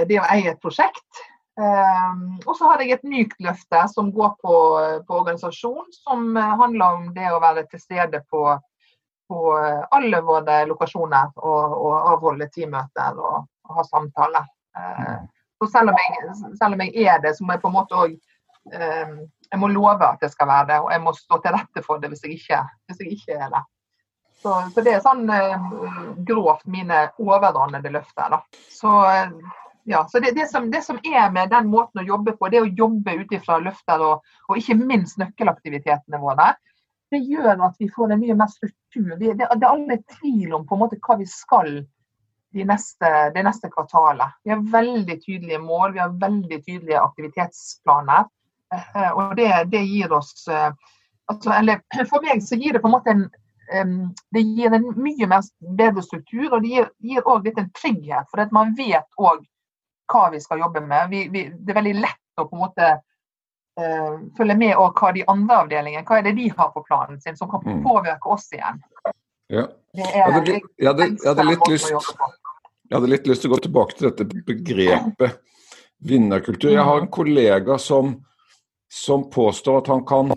det 0.08 0.16
å 0.16 0.24
eie 0.32 0.54
et 0.54 0.64
prosjekt. 0.64 1.22
Um, 1.60 2.38
og 2.46 2.54
så 2.56 2.70
har 2.70 2.80
jeg 2.80 2.94
et 2.94 3.02
mykt 3.04 3.40
løfte 3.44 3.82
som 3.92 4.06
går 4.14 4.30
på, 4.40 4.54
på, 5.04 5.16
organisasjon, 5.18 5.90
som 5.92 6.30
eh, 6.38 6.54
handler 6.56 6.94
om 6.96 7.10
det 7.12 7.26
å 7.28 7.40
være 7.42 7.66
til 7.68 7.82
stede 7.82 8.22
på, 8.32 8.46
på 9.28 9.40
eh, 9.58 9.82
alle 9.92 10.22
våre 10.24 10.62
lokasjoner 10.70 11.34
og, 11.36 11.74
og 11.76 12.08
avholde 12.14 12.48
teammøter 12.54 13.20
og, 13.20 13.44
og, 13.44 13.74
ha 13.76 13.86
samtaler. 13.90 14.48
Uh, 14.78 15.20
så 15.60 15.68
selv 15.74 15.92
om, 15.92 16.00
jeg, 16.00 16.32
selv 16.62 16.78
om, 16.78 16.86
jeg, 16.86 17.04
er 17.04 17.20
det, 17.20 17.34
så 17.36 17.44
må 17.44 17.58
jeg 17.58 17.64
på 17.66 17.68
en 17.68 17.76
måte 17.76 17.98
òg 17.98 18.16
um, 18.16 19.14
Jeg 19.50 19.60
må 19.60 19.68
love 19.74 20.06
at 20.06 20.22
jeg 20.24 20.32
skal 20.32 20.48
være 20.48 20.68
det, 20.70 20.80
og 20.80 20.92
jeg 20.94 21.04
må 21.04 21.12
stå 21.18 21.42
til 21.44 21.58
rette 21.58 21.84
for 21.84 22.00
det 22.00 22.08
hvis 22.12 22.24
jeg 22.24 22.38
ikke, 22.38 22.64
hvis 22.88 23.04
jeg 23.04 23.18
ikke 23.18 23.36
er 23.36 23.52
det. 23.52 23.64
Så, 24.40 24.54
så, 24.72 24.80
det 24.86 24.96
er 24.96 25.04
sånn 25.04 25.26
uh, 25.28 25.72
grovt 26.24 26.64
mine 26.70 27.08
overordnede 27.20 27.92
løfter. 27.92 28.32
Da. 28.32 28.62
Så 28.72 28.94
ja, 29.84 30.08
så 30.08 30.20
det, 30.20 30.32
det, 30.36 30.46
som, 30.50 30.70
det, 30.70 30.82
som, 30.82 30.98
er 31.04 31.30
med 31.32 31.50
den 31.50 31.70
måten 31.72 32.02
å 32.02 32.06
jobbe 32.06 32.34
på, 32.36 32.48
det 32.52 32.60
å 32.62 32.68
jobbe 32.68 33.14
ut 33.22 33.32
ifra 33.32 33.58
løfter 33.62 34.02
og, 34.04 34.26
og, 34.48 34.58
ikke 34.58 34.76
minst 34.78 35.20
nøkkelaktivitetene 35.20 36.20
våre, 36.20 36.52
det 37.10 37.22
gjør 37.26 37.64
at 37.66 37.80
vi 37.80 37.88
får 37.90 38.12
en 38.12 38.20
mye 38.20 38.36
mer 38.38 38.50
struktur. 38.52 39.16
Det, 39.18 39.34
det, 39.40 39.48
er 39.48 39.70
aldri 39.70 39.98
tvil 40.18 40.54
om 40.54 40.66
på 40.68 40.76
en 40.76 40.84
måte 40.84 41.00
hva 41.02 41.16
vi 41.18 41.26
skal 41.26 41.80
det 42.54 42.66
neste, 42.66 43.10
det 43.34 43.42
neste 43.46 43.70
kvartalet. 43.70 44.36
Vi 44.44 44.52
har 44.52 44.62
veldig 44.72 45.16
tydelige 45.24 45.58
mål, 45.62 45.96
vi 45.96 46.02
har 46.02 46.14
veldig 46.22 46.60
tydelige 46.62 47.02
aktivitetsplaner. 47.02 48.30
Eh, 48.74 49.10
og 49.10 49.34
det, 49.38 49.50
det 49.72 49.82
gir 49.82 50.12
oss 50.14 50.44
altså, 50.46 51.50
Eller 51.56 51.80
for 52.06 52.22
meg 52.22 52.38
så 52.46 52.54
gir 52.54 52.76
det 52.76 52.82
på 52.84 52.86
en 52.86 52.94
måte 52.94 53.14
en 53.16 53.30
det 54.34 54.40
gir 54.42 54.72
en 54.74 54.88
mye 54.98 55.26
mer 55.30 55.44
bedre 55.78 56.02
struktur, 56.02 56.48
og 56.56 56.64
det 56.64 56.88
gir 57.06 57.22
òg 57.22 57.44
litt 57.46 57.58
en 57.60 57.68
trygghet. 57.70 58.26
For 58.32 58.42
at 58.42 58.50
man 58.54 58.72
vet 58.74 59.06
òg 59.14 59.44
hva 60.10 60.26
vi 60.32 60.40
skal 60.42 60.62
jobbe 60.64 60.82
med. 60.84 61.10
Vi, 61.10 61.22
vi, 61.32 61.44
det 61.54 61.72
er 61.72 61.80
veldig 61.80 61.94
lett 62.00 62.40
å 62.42 62.46
på 62.48 62.56
en 62.56 62.64
måte 62.64 62.88
uh, 63.80 64.16
følge 64.38 64.56
med 64.58 64.74
og 64.76 64.98
hva 64.98 65.12
de 65.16 65.24
andre 65.30 65.60
avdelingene 65.64 66.06
hva 66.08 66.18
er 66.20 66.28
det 66.28 66.36
de 66.38 66.48
har 66.56 66.72
på 66.74 66.84
planen 66.86 67.20
sin, 67.22 67.38
som 67.38 67.50
kan 67.50 67.64
mm. 67.66 67.84
påvirke 67.86 68.34
oss 68.34 68.48
igjen. 68.54 68.82
Ja. 69.50 69.66
jeg, 69.98 70.10
hadde, 70.22 70.58
jeg, 70.60 70.86
hadde, 70.86 71.06
jeg, 71.16 71.26
hadde 71.26 71.46
litt 71.48 71.70
lyst, 71.72 71.90
jeg 71.90 72.94
hadde 72.94 73.10
litt 73.10 73.30
lyst 73.30 73.42
til 73.42 73.50
å 73.50 73.54
gå 73.56 73.62
tilbake 73.64 73.96
til 73.98 74.10
dette 74.10 74.44
begrepet 74.46 75.40
vinnerkultur. 76.06 76.70
Jeg 76.72 76.86
har 76.86 77.02
en 77.02 77.10
kollega 77.12 77.76
som, 77.82 78.14
som 78.90 79.26
påstår 79.30 79.82
at 79.82 79.90
han 79.92 80.06
kan 80.06 80.32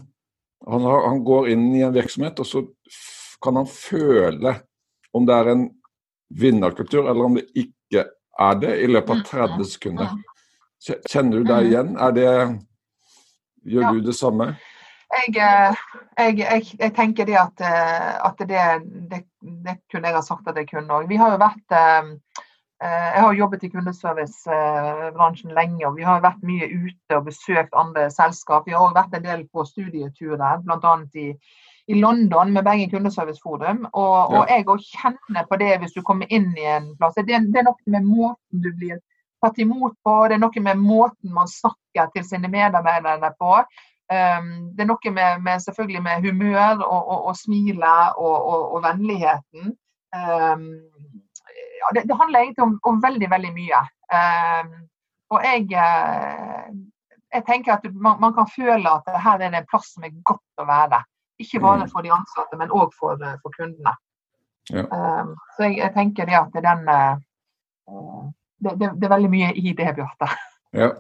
han, 0.66 0.82
har, 0.82 1.08
han, 1.08 1.24
går 1.24 1.50
inn 1.50 1.66
i 1.76 1.82
en 1.84 1.94
virksomhet, 1.94 2.40
og 2.40 2.48
så 2.48 2.64
kan 3.44 3.60
han 3.60 3.68
føle 3.68 4.56
om 5.12 5.26
det 5.28 5.36
er 5.36 5.50
en 5.52 5.66
vinnerkultur 6.40 7.04
eller 7.04 7.26
om 7.26 7.36
det 7.38 7.46
ikke 7.60 8.06
er 8.40 8.62
det, 8.62 8.76
i 8.82 8.88
løpet 8.90 9.16
av 9.16 9.26
30 9.30 9.56
mm, 9.56 9.66
sekunder. 9.70 10.14
Kjenner 10.84 11.40
du 11.40 11.48
deg 11.48 11.66
mm. 11.66 11.72
igjen? 11.72 11.92
Er 11.98 12.16
det, 12.18 12.30
gjør 13.64 13.86
ja. 13.86 13.92
du 13.94 14.08
det 14.08 14.16
samme? 14.18 14.54
Jeg, 15.14 15.36
eh, 15.38 15.84
jeg, 16.18 16.40
jeg, 16.40 16.66
jeg 16.80 16.94
tenker 16.98 17.28
det 17.30 17.38
at, 17.38 17.62
eh, 17.62 18.14
at 18.26 18.42
det, 18.50 18.64
det, 19.12 19.22
det, 19.42 19.78
kunne 19.92 20.10
jeg 20.10 20.18
ha 20.18 20.24
sagt 20.26 20.50
at 20.50 20.58
jeg 20.58 20.72
kunne 20.72 20.98
òg. 20.98 21.06
Vi 21.12 21.20
har 21.22 21.36
jo 21.36 21.42
vært 21.42 21.78
eh, 21.78 22.10
jeg 22.84 23.22
har 23.24 23.38
jobbet 23.38 23.62
i 23.64 23.70
kundeservicebransjen 23.72 25.54
lenge, 25.56 25.86
og 25.88 25.96
vi 25.96 26.04
har 26.04 26.24
vært 26.24 26.42
mye 26.44 26.68
ute 26.68 27.16
og 27.16 27.30
besøkt 27.30 27.78
andre 27.80 28.10
selskap. 28.12 28.66
Vi 28.68 28.74
har 28.76 28.84
òg 28.84 28.98
vært 28.98 29.14
en 29.16 29.24
del 29.24 29.46
på 29.48 29.64
studieturer, 29.70 30.66
bl.a. 30.66 30.96
i 31.16 31.30
i 31.88 31.98
London 32.00 32.54
med 32.54 32.64
Bergen 32.64 32.92
kundeserviceforum. 32.92 33.88
Og, 33.92 34.36
og 34.36 34.52
jeg 34.52 34.68
òg 34.72 34.84
kjenner 34.88 35.48
på 35.50 35.60
det 35.62 35.74
hvis 35.82 35.96
du 35.96 36.04
kommer 36.06 36.30
inn 36.32 36.52
i 36.58 36.68
en 36.78 36.94
plass. 37.00 37.18
Det, 37.18 37.28
det, 37.28 37.60
er 37.60 37.68
noe 37.68 37.96
med 37.96 38.08
måten 38.08 38.64
du 38.64 38.70
blir 38.78 39.02
tatt 39.44 39.60
imot 39.60 39.96
på, 40.06 40.14
det 40.30 40.38
er 40.38 40.44
noe 40.44 40.64
med 40.64 40.80
måten 40.80 41.34
man 41.36 41.50
snakker 41.52 42.08
til 42.14 42.24
sine 42.28 42.52
medarbeidere 42.52 43.34
på. 43.40 43.58
Um, 44.14 44.48
det 44.76 44.84
er 44.84 44.90
noe 44.90 45.12
med, 45.16 45.44
med, 45.44 45.64
selvfølgelig 45.64 46.04
med 46.06 46.24
humør 46.28 46.84
og, 46.86 47.02
og, 47.02 47.20
og 47.32 47.38
smilet 47.40 48.20
og, 48.20 48.48
og, 48.76 48.80
vennligheten. 48.84 49.74
Um, 50.14 50.66
ja, 51.82 51.92
det, 51.96 52.06
det, 52.08 52.18
handler 52.20 52.40
egentlig 52.40 52.64
om, 52.64 52.80
om 52.88 53.04
veldig, 53.04 53.30
veldig 53.32 53.54
mye. 53.56 53.84
Um, 54.14 54.74
og 55.34 55.42
jeg, 55.42 55.66
eh, 55.82 56.68
jeg 57.34 57.46
tenker 57.48 57.74
at 57.74 57.86
man, 57.94 58.20
man, 58.22 58.34
kan 58.36 58.50
føle 58.50 58.90
at 58.90 59.08
her 59.24 59.42
er 59.42 59.50
det 59.50 59.64
en 59.64 59.70
plass 59.70 59.94
som 59.96 60.06
er 60.06 60.14
godt 60.28 60.62
å 60.62 60.68
være. 60.70 61.00
Ikke 61.44 61.62
bare 61.64 61.86
mm. 61.86 61.92
for 61.92 62.06
de 62.06 62.14
ansatte, 62.16 62.60
men 62.60 62.72
òg 62.72 62.94
for, 63.00 63.20
eh, 63.20 63.40
for, 63.42 63.56
kundene. 63.58 63.96
Ja. 64.72 64.86
Um, 64.88 65.34
så 65.56 65.68
jeg, 65.68 65.82
jeg, 65.82 65.92
tenker 65.96 66.30
det 66.30 66.38
at 66.40 66.54
den 66.64 66.86
uh, 66.88 68.30
det, 68.64 68.78
det, 68.80 68.94
det, 68.96 69.08
er 69.08 69.12
veldig 69.12 69.32
mye 69.34 69.50
i 69.60 69.74
det, 69.76 69.90
Bjarte. 69.98 70.30
Ja. 70.74 70.94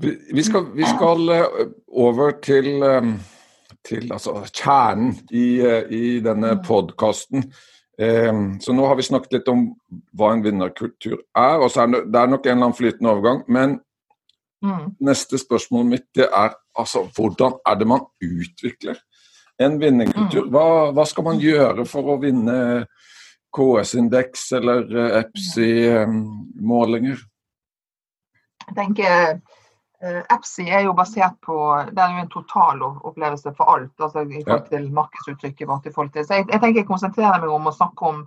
Vi, 0.00 0.42
skal, 0.42 0.66
vi 0.74 0.88
skal 0.88 1.30
uh, 1.30 1.68
over 1.94 2.34
til, 2.42 2.82
um, 2.82 3.14
til 3.86 4.10
altså, 4.12 4.40
kjernen 4.50 5.14
i, 5.30 5.46
i 5.94 6.18
denne 6.24 6.56
mm. 6.58 6.66
podkasten. 6.66 7.46
Um, 7.94 8.60
så 8.60 8.74
nå 8.74 8.86
har 8.90 8.98
vi 8.98 9.06
snakket 9.06 9.36
litt 9.36 9.48
om 9.52 9.68
hva 10.18 10.32
en 10.34 10.42
vinnerkultur 10.42 11.20
er. 11.20 11.60
og 11.60 11.68
så 11.70 11.84
er 11.84 11.92
det, 11.92 12.00
det 12.10 12.20
er 12.20 12.32
nok 12.32 12.46
en 12.46 12.56
eller 12.56 12.66
annen 12.66 12.78
flytende 12.80 13.12
overgang. 13.12 13.44
Men 13.46 13.78
mm. 14.64 14.84
neste 15.06 15.40
spørsmål 15.40 15.88
mitt 15.94 16.10
det 16.16 16.28
er 16.28 16.60
Altså, 16.74 17.04
hvordan 17.14 17.52
er 17.70 17.76
det 17.78 17.86
man 17.86 18.00
utvikler 18.18 18.96
en 19.62 19.76
vinnerkultur? 19.78 20.48
Mm. 20.48 20.50
Hva, 20.50 20.90
hva, 20.90 21.04
skal 21.06 21.22
man 21.28 21.38
gjøre 21.38 21.84
for 21.86 22.08
å 22.10 22.16
vinne 22.18 22.56
KS-indeks 23.54 24.48
eller 24.58 24.82
eh, 24.90 25.20
EPSI-målinger? 25.20 27.22
Jeg 28.64 28.74
tenker 28.74 29.38
EPSI 30.04 30.66
er 30.68 30.82
jo 30.84 30.94
basert 30.96 31.36
på 31.44 31.56
Det 31.90 32.02
er 32.02 32.12
jo 32.12 32.24
en 32.24 32.32
totalopplevelse 32.32 33.52
for 33.56 33.72
alt. 33.72 33.92
altså 34.00 34.24
i 34.26 34.42
forhold 34.42 34.66
til 34.68 34.90
markedsuttrykket 34.92 35.68
vårt. 35.68 35.86
i 35.86 35.92
forhold 35.92 36.12
til, 36.12 36.26
så 36.26 36.34
jeg, 36.34 36.46
jeg 36.50 36.60
tenker 36.60 36.80
jeg 36.80 36.90
konsentrerer 36.90 37.40
meg 37.40 37.50
om 37.50 37.66
å 37.66 37.72
snakke 37.72 38.10
om 38.10 38.26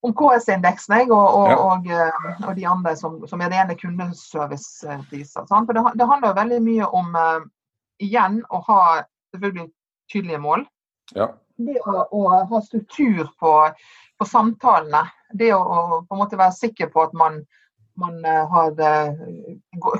om 0.00 0.14
KS-indeksen 0.16 1.10
og, 1.12 1.26
og, 1.36 1.50
ja. 1.50 1.56
og, 1.60 1.90
eh, 1.90 2.30
og, 2.46 2.54
de 2.56 2.66
andre 2.68 2.94
som, 2.96 3.18
som 3.28 3.42
er 3.44 3.52
rene 3.52 3.76
kundeservicepriser. 3.76 5.46
For 5.50 5.76
det, 5.76 5.84
det, 6.00 6.08
handler 6.08 6.36
veldig 6.38 6.60
mye 6.64 6.88
om 6.96 7.12
uh, 7.16 7.44
igjen 8.00 8.40
å 8.48 8.62
ha 8.68 8.80
selvfølgelig 9.34 9.68
tydelige 10.12 10.42
mål. 10.42 10.66
Ja. 11.14 11.30
Det 11.60 11.76
å, 11.84 12.06
å, 12.16 12.26
ha 12.48 12.60
struktur 12.64 13.28
på, 13.40 13.54
på, 14.16 14.28
samtalene. 14.28 15.04
Det 15.36 15.52
å, 15.52 15.60
å, 15.60 16.02
på 16.08 16.16
en 16.16 16.22
måte 16.22 16.40
være 16.40 16.56
sikker 16.56 16.88
på 16.94 17.04
at 17.04 17.12
man, 17.12 17.42
man 18.00 18.16
uh, 18.24 18.46
har 18.54 18.72
uh, 18.80 19.20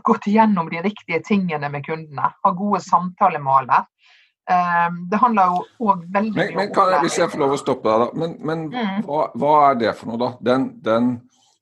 gått 0.09 0.30
igjennom 0.33 0.73
de 0.73 0.80
riktige 0.88 1.21
tingene 1.28 1.69
med 1.69 1.85
kundene. 1.85 2.33
Ha 2.40 2.54
gode 2.57 2.80
samtalemåler. 2.88 3.85
Ehm, 4.50 5.09
det 5.11 5.16
handler 5.16 5.50
jo 5.52 5.88
òg 5.90 6.04
veldig 6.11 6.35
mye 6.35 6.54
men, 6.57 6.71
kan, 6.75 6.92
Hvis 7.04 7.19
jeg 7.21 7.30
får 7.30 7.42
lov 7.42 7.54
å 7.54 7.59
stoppe 7.61 7.87
deg, 7.90 8.02
da. 8.02 8.23
Men, 8.23 8.37
men 8.49 8.62
mm. 8.73 9.02
hva, 9.07 9.26
hva, 9.38 9.52
er 9.71 9.76
det 9.83 9.92
for 9.99 10.11
noe, 10.11 10.21
da? 10.21 10.30
Den, 10.49 10.64
den 10.83 11.11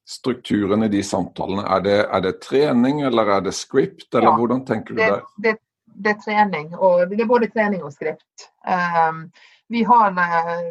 strukturen 0.08 0.86
i 0.86 0.90
de 0.92 1.02
samtalene, 1.04 1.66
er 1.68 1.84
det, 1.84 1.98
er 2.06 2.22
det, 2.24 2.38
trening 2.46 3.02
eller 3.04 3.34
er 3.34 3.44
det 3.44 3.52
script, 3.56 4.06
eller 4.14 4.30
ja, 4.30 4.36
hvordan 4.38 4.62
tenker 4.70 4.96
du 4.96 5.02
det? 5.02 5.18
Det, 5.44 5.52
det, 5.98 6.14
er 6.14 6.22
trening, 6.22 6.70
og 6.78 7.04
det 7.10 7.20
er 7.20 7.28
både 7.28 7.50
trening 7.52 7.84
og 7.84 7.92
script. 7.92 8.48
Um, 8.64 9.26
vi, 9.68 9.84
har, 9.84 10.16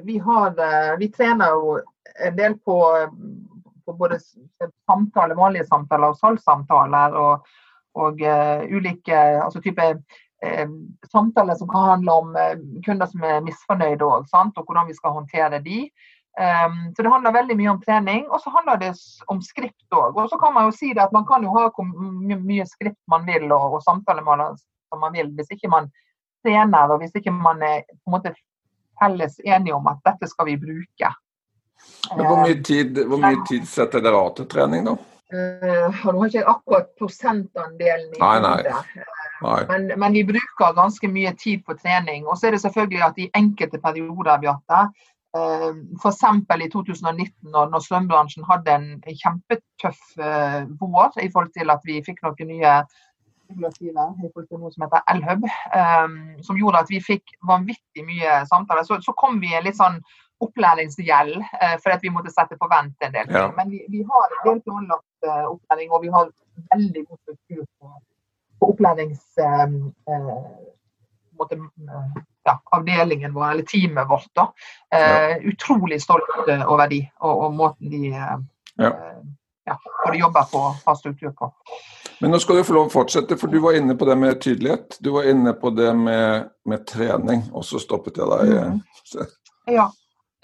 vi, 0.08 0.18
har, 0.26 0.58
vi 0.98 1.12
trener 1.14 1.54
jo 1.54 1.78
en 2.26 2.40
del 2.40 2.58
på, 2.66 2.80
på 3.86 3.98
både 4.00 4.18
samtaler, 4.90 5.38
vanlige 5.38 5.70
samtaler 5.70 6.16
og 6.16 6.22
salgssamtaler. 6.24 7.22
og 7.22 7.46
og 7.98 8.20
uh, 8.22 8.62
ulike 8.70 9.18
altså 9.18 9.58
type 9.58 9.86
samtaler 11.12 11.56
som 11.56 11.70
kan 11.70 11.90
handle 11.90 12.12
om 12.12 12.36
eh, 12.36 12.58
kunder 12.86 13.10
som 13.10 13.24
er 13.26 13.42
misfornøyde 13.46 14.06
òg, 14.06 14.28
og 14.30 14.64
hvordan 14.64 14.88
vi 14.88 14.94
skal 14.98 15.16
håndtere 15.16 15.60
de. 15.66 15.80
Um, 16.38 16.94
så 16.96 17.02
Det 17.02 17.10
handler 17.10 17.34
veldig 17.34 17.56
mye 17.58 17.70
om 17.72 17.82
trening, 17.82 18.28
og 18.30 18.42
så 18.42 18.52
handler 18.54 18.78
det 18.78 18.92
om 19.28 19.42
skript 19.42 19.94
òg. 19.94 20.14
Og 20.14 20.30
så 20.30 20.38
kan 20.38 20.54
man 20.54 20.68
jo 20.68 20.76
si 20.76 20.92
det 20.94 21.02
at 21.02 21.16
man 21.16 21.26
kan 21.26 21.44
jo 21.44 21.54
ha 21.56 21.70
hvor 21.74 21.88
mye 21.88 22.66
skript 22.70 23.00
man 23.10 23.26
vil 23.26 23.50
og, 23.52 23.80
og 23.80 23.82
samtalemåler 23.84 24.54
som 24.90 25.02
man 25.02 25.18
vil, 25.18 25.32
hvis 25.34 25.50
ikke 25.58 25.72
man 25.74 25.90
trener 26.46 26.94
og 26.94 27.02
hvis 27.02 27.18
ikke 27.18 27.34
man 27.34 27.64
er 27.66 27.82
på 27.90 28.12
en 28.12 28.18
måte 28.20 28.36
felles 29.02 29.40
enige 29.44 29.74
om 29.74 29.90
at 29.90 29.98
dette 30.06 30.30
skal 30.30 30.46
vi 30.46 30.60
bruke. 30.62 31.14
Men 32.16 32.26
Hvor 32.26 32.44
mye 32.46 32.62
tid, 32.64 33.02
hvor 33.06 33.22
mye 33.22 33.42
tid 33.50 33.66
setter 33.70 34.02
dere 34.06 34.22
av 34.22 34.36
til 34.38 34.50
trening, 34.50 34.86
da? 34.86 34.98
Uh, 35.28 35.90
nå 35.90 36.20
har 36.22 36.30
ikke 36.30 36.38
jeg 36.38 36.48
akkurat 36.48 36.94
prosentandelen 37.02 38.14
i 38.14 38.22
nei, 38.22 38.38
nei. 38.46 39.08
Men, 39.42 39.92
men, 40.00 40.14
vi 40.14 40.24
bruker 40.26 40.76
ganske 40.78 41.10
mye 41.12 41.34
tid 41.40 41.64
på 41.66 41.76
trening. 41.78 42.26
Og 42.28 42.38
så 42.38 42.48
er 42.48 42.56
det 42.56 42.64
selvfølgelig 42.64 43.04
at 43.06 43.20
i 43.22 43.30
enkelte 43.38 43.80
perioder, 43.84 44.40
Bjarte, 44.44 44.80
eh, 45.38 45.68
f.eks. 46.02 46.24
i 46.66 46.70
2019 46.74 47.52
når, 47.52 47.70
når 47.74 47.86
strømbransjen 47.86 48.48
hadde 48.48 48.78
en 48.78 48.88
kjempetøff 49.08 50.02
eh, 50.20 50.64
vår 50.82 51.20
i 51.24 51.30
forhold 51.34 51.54
til 51.58 51.74
at 51.74 51.86
vi 51.86 52.02
fikk 52.06 52.24
noen 52.26 52.52
nye 52.54 52.80
i 53.48 53.56
forhold 53.56 54.48
til 54.50 54.60
noe 54.60 54.74
som 54.74 54.84
heter 54.84 55.06
Elhub, 55.14 55.46
um, 55.72 56.16
som 56.44 56.58
gjorde 56.60 56.82
at 56.84 56.90
vi 56.92 56.98
fikk 57.00 57.32
vanvittig 57.48 58.04
mye 58.04 58.42
samtaler. 58.50 58.84
Så, 58.84 58.98
så 59.06 59.14
kom 59.16 59.38
vi 59.40 59.54
i 59.54 59.56
en 59.56 59.64
litt 59.64 59.78
sånn 59.78 60.02
opplæringsgjeld 60.44 61.38
for 61.80 61.94
at 61.94 62.04
vi 62.04 62.12
måtte 62.12 62.34
sette 62.34 62.58
på 62.60 62.68
vent 62.68 63.08
en 63.08 63.16
del. 63.16 63.32
Ja. 63.32 63.46
Men 63.56 63.72
vi, 63.72 63.80
vi, 63.88 64.04
har 64.04 64.36
en 64.36 64.44
del 64.50 64.60
planlagt 64.68 65.30
opplæring, 65.48 65.96
og 65.96 66.04
vi 66.04 66.12
har 66.12 66.28
veldig 66.76 67.06
god 67.08 67.22
struktur 67.24 67.64
på 67.64 67.94
på 68.60 68.72
opplæringsavdelingen 68.74 69.94
Eh, 70.08 71.38
måte, 71.40 71.58
ja, 72.44 72.62
vår, 73.34 73.52
eller 73.52 73.64
teamet 73.64 74.10
vårt. 74.10 74.30
da. 74.34 74.54
Eh, 74.96 75.38
utrolig 75.38 76.02
stolt 76.02 76.24
over 76.68 76.88
de 76.88 77.10
og, 77.20 77.44
og 77.44 77.54
måten 77.54 77.92
de 77.92 78.08
eh, 78.08 78.38
ja. 78.76 78.92
ja, 79.66 79.78
både 80.06 80.18
jobber 80.18 80.50
på 80.52 80.58
og 80.58 80.74
har 80.86 80.96
struktur 80.96 81.32
på. 81.32 81.52
Men 82.20 82.32
nå 82.34 82.40
skal 82.40 82.58
du 82.58 82.64
få 82.66 82.74
lov 82.74 82.88
å 82.88 82.94
fortsette, 82.94 83.38
for 83.38 83.52
du 83.52 83.60
var 83.62 83.78
inne 83.78 83.94
på 83.98 84.08
det 84.10 84.16
med 84.18 84.40
tydelighet. 84.42 84.98
Du 85.00 85.12
var 85.14 85.28
inne 85.30 85.54
på 85.54 85.70
det 85.70 85.92
med, 85.94 86.48
med 86.66 86.86
trening, 86.90 87.44
og 87.54 87.66
så 87.66 87.82
stoppet 87.82 88.18
jeg 88.18 88.26
deg. 88.32 88.56
Mm. 88.58 88.80
Ja. 89.70 89.92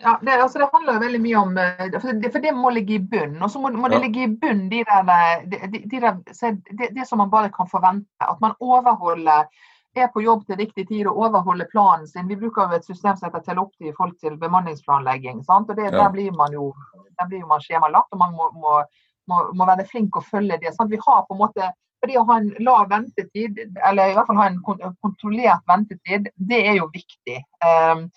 Ja, 0.04 0.20
det, 0.22 0.32
altså 0.36 0.60
det, 0.60 0.70
handler 0.74 1.00
veldig 1.00 1.20
mye 1.24 1.42
om 1.42 1.58
eh, 1.58 2.00
For 2.00 2.18
det, 2.22 2.32
for 2.32 2.44
det 2.44 2.52
må 2.56 2.72
ligge 2.76 2.98
i 2.98 3.04
bunnen. 3.12 3.42
Og 3.44 3.52
så 3.52 3.62
må, 3.64 3.72
må, 3.76 3.92
det 3.92 4.02
ligge 4.04 4.26
i 4.26 4.32
bunnen 4.32 4.66
de 4.72 4.84
de, 4.84 5.84
de 5.92 6.02
det, 6.02 6.90
det, 6.96 7.06
som 7.08 7.22
man 7.24 7.32
bare 7.32 7.52
kan 7.54 7.70
forvente. 7.72 8.28
At 8.28 8.42
man 8.44 8.58
overholder 8.60 9.48
er 9.96 10.10
på 10.10 10.24
jobb 10.24 10.46
til 10.48 10.58
riktig 10.58 10.88
tid 10.90 11.08
og 11.08 11.20
overholder 11.28 11.70
planen 11.72 12.08
sin. 12.08 12.28
Vi 12.28 12.38
bruker 12.40 12.66
jo 12.66 12.80
et 12.80 12.88
system 12.88 13.18
som 13.18 13.28
heter 13.28 13.44
Telopti 13.46 13.94
folk 13.98 14.18
til 14.20 14.38
bemanningsplanlegging. 14.42 15.44
Sant? 15.46 15.70
og 15.70 15.78
det, 15.78 15.92
Der 15.94 16.10
blir 16.12 16.32
man 16.34 16.54
jo 16.54 16.74
der 17.20 17.30
blir 17.30 17.46
man 17.46 17.62
skjemalagt, 17.62 18.10
og 18.12 18.18
man 18.18 18.34
må, 18.34 18.50
må, 18.58 18.82
må, 19.30 19.42
må 19.54 19.68
være 19.70 19.86
flink 19.86 20.18
å 20.18 20.26
følge 20.26 20.58
det. 20.64 20.74
Sant? 20.74 20.92
vi 20.92 21.02
har 21.06 21.26
på 21.28 21.38
en 21.38 21.44
måte 21.46 21.70
for 22.04 22.12
det 22.12 22.18
å 22.20 22.26
ha 22.28 22.40
en 22.42 22.50
lav 22.60 22.90
ventetid, 22.92 23.60
eller 23.88 24.12
i 24.12 24.16
hvert 24.18 24.28
fall 24.28 24.42
ha 24.42 24.50
en 24.50 24.58
kontrollert 25.06 25.62
ventetid, 25.70 26.28
det 26.36 26.60
er 26.68 26.80
jo 26.82 26.90
viktig. 26.92 27.38
Um, 27.64 28.10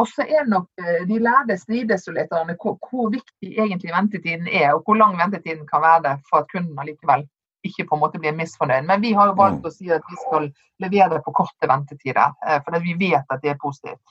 og 0.00 0.08
så 0.10 0.24
er 0.26 0.48
nok 0.50 0.66
eh, 0.80 1.06
De 1.08 1.20
lærde 1.22 1.56
strides 1.58 2.08
jo 2.08 2.14
litt 2.16 2.32
om 2.34 2.50
hvor, 2.58 2.76
hvor, 2.82 3.12
viktig 3.14 3.52
egentlig 3.52 3.94
ventetiden 3.94 4.48
er, 4.50 4.72
og 4.74 4.82
hvor 4.86 4.98
lang 4.98 5.16
ventetiden 5.20 5.66
kan 5.68 5.84
være 5.84 6.16
for 6.28 6.42
at 6.42 6.50
kunden 6.52 6.78
allikevel 6.78 7.26
ikke 7.64 7.86
på 7.88 7.96
en 7.96 8.02
måte 8.02 8.20
blir 8.20 8.34
misfornøyd. 8.36 8.84
Men 8.88 9.00
vi 9.00 9.14
har 9.16 9.30
jo 9.30 9.38
valgt 9.38 9.62
mm. 9.62 9.70
å 9.70 9.72
si 9.72 9.88
at 9.94 10.04
vi 10.10 10.18
skal 10.26 10.50
levere 10.82 11.22
på 11.24 11.32
korte 11.38 11.70
ventetider, 11.70 12.34
eh, 12.46 12.60
for 12.64 12.84
vi 12.84 12.96
vet 13.00 13.30
at 13.30 13.40
det 13.44 13.54
er 13.54 13.62
positivt. 13.62 14.02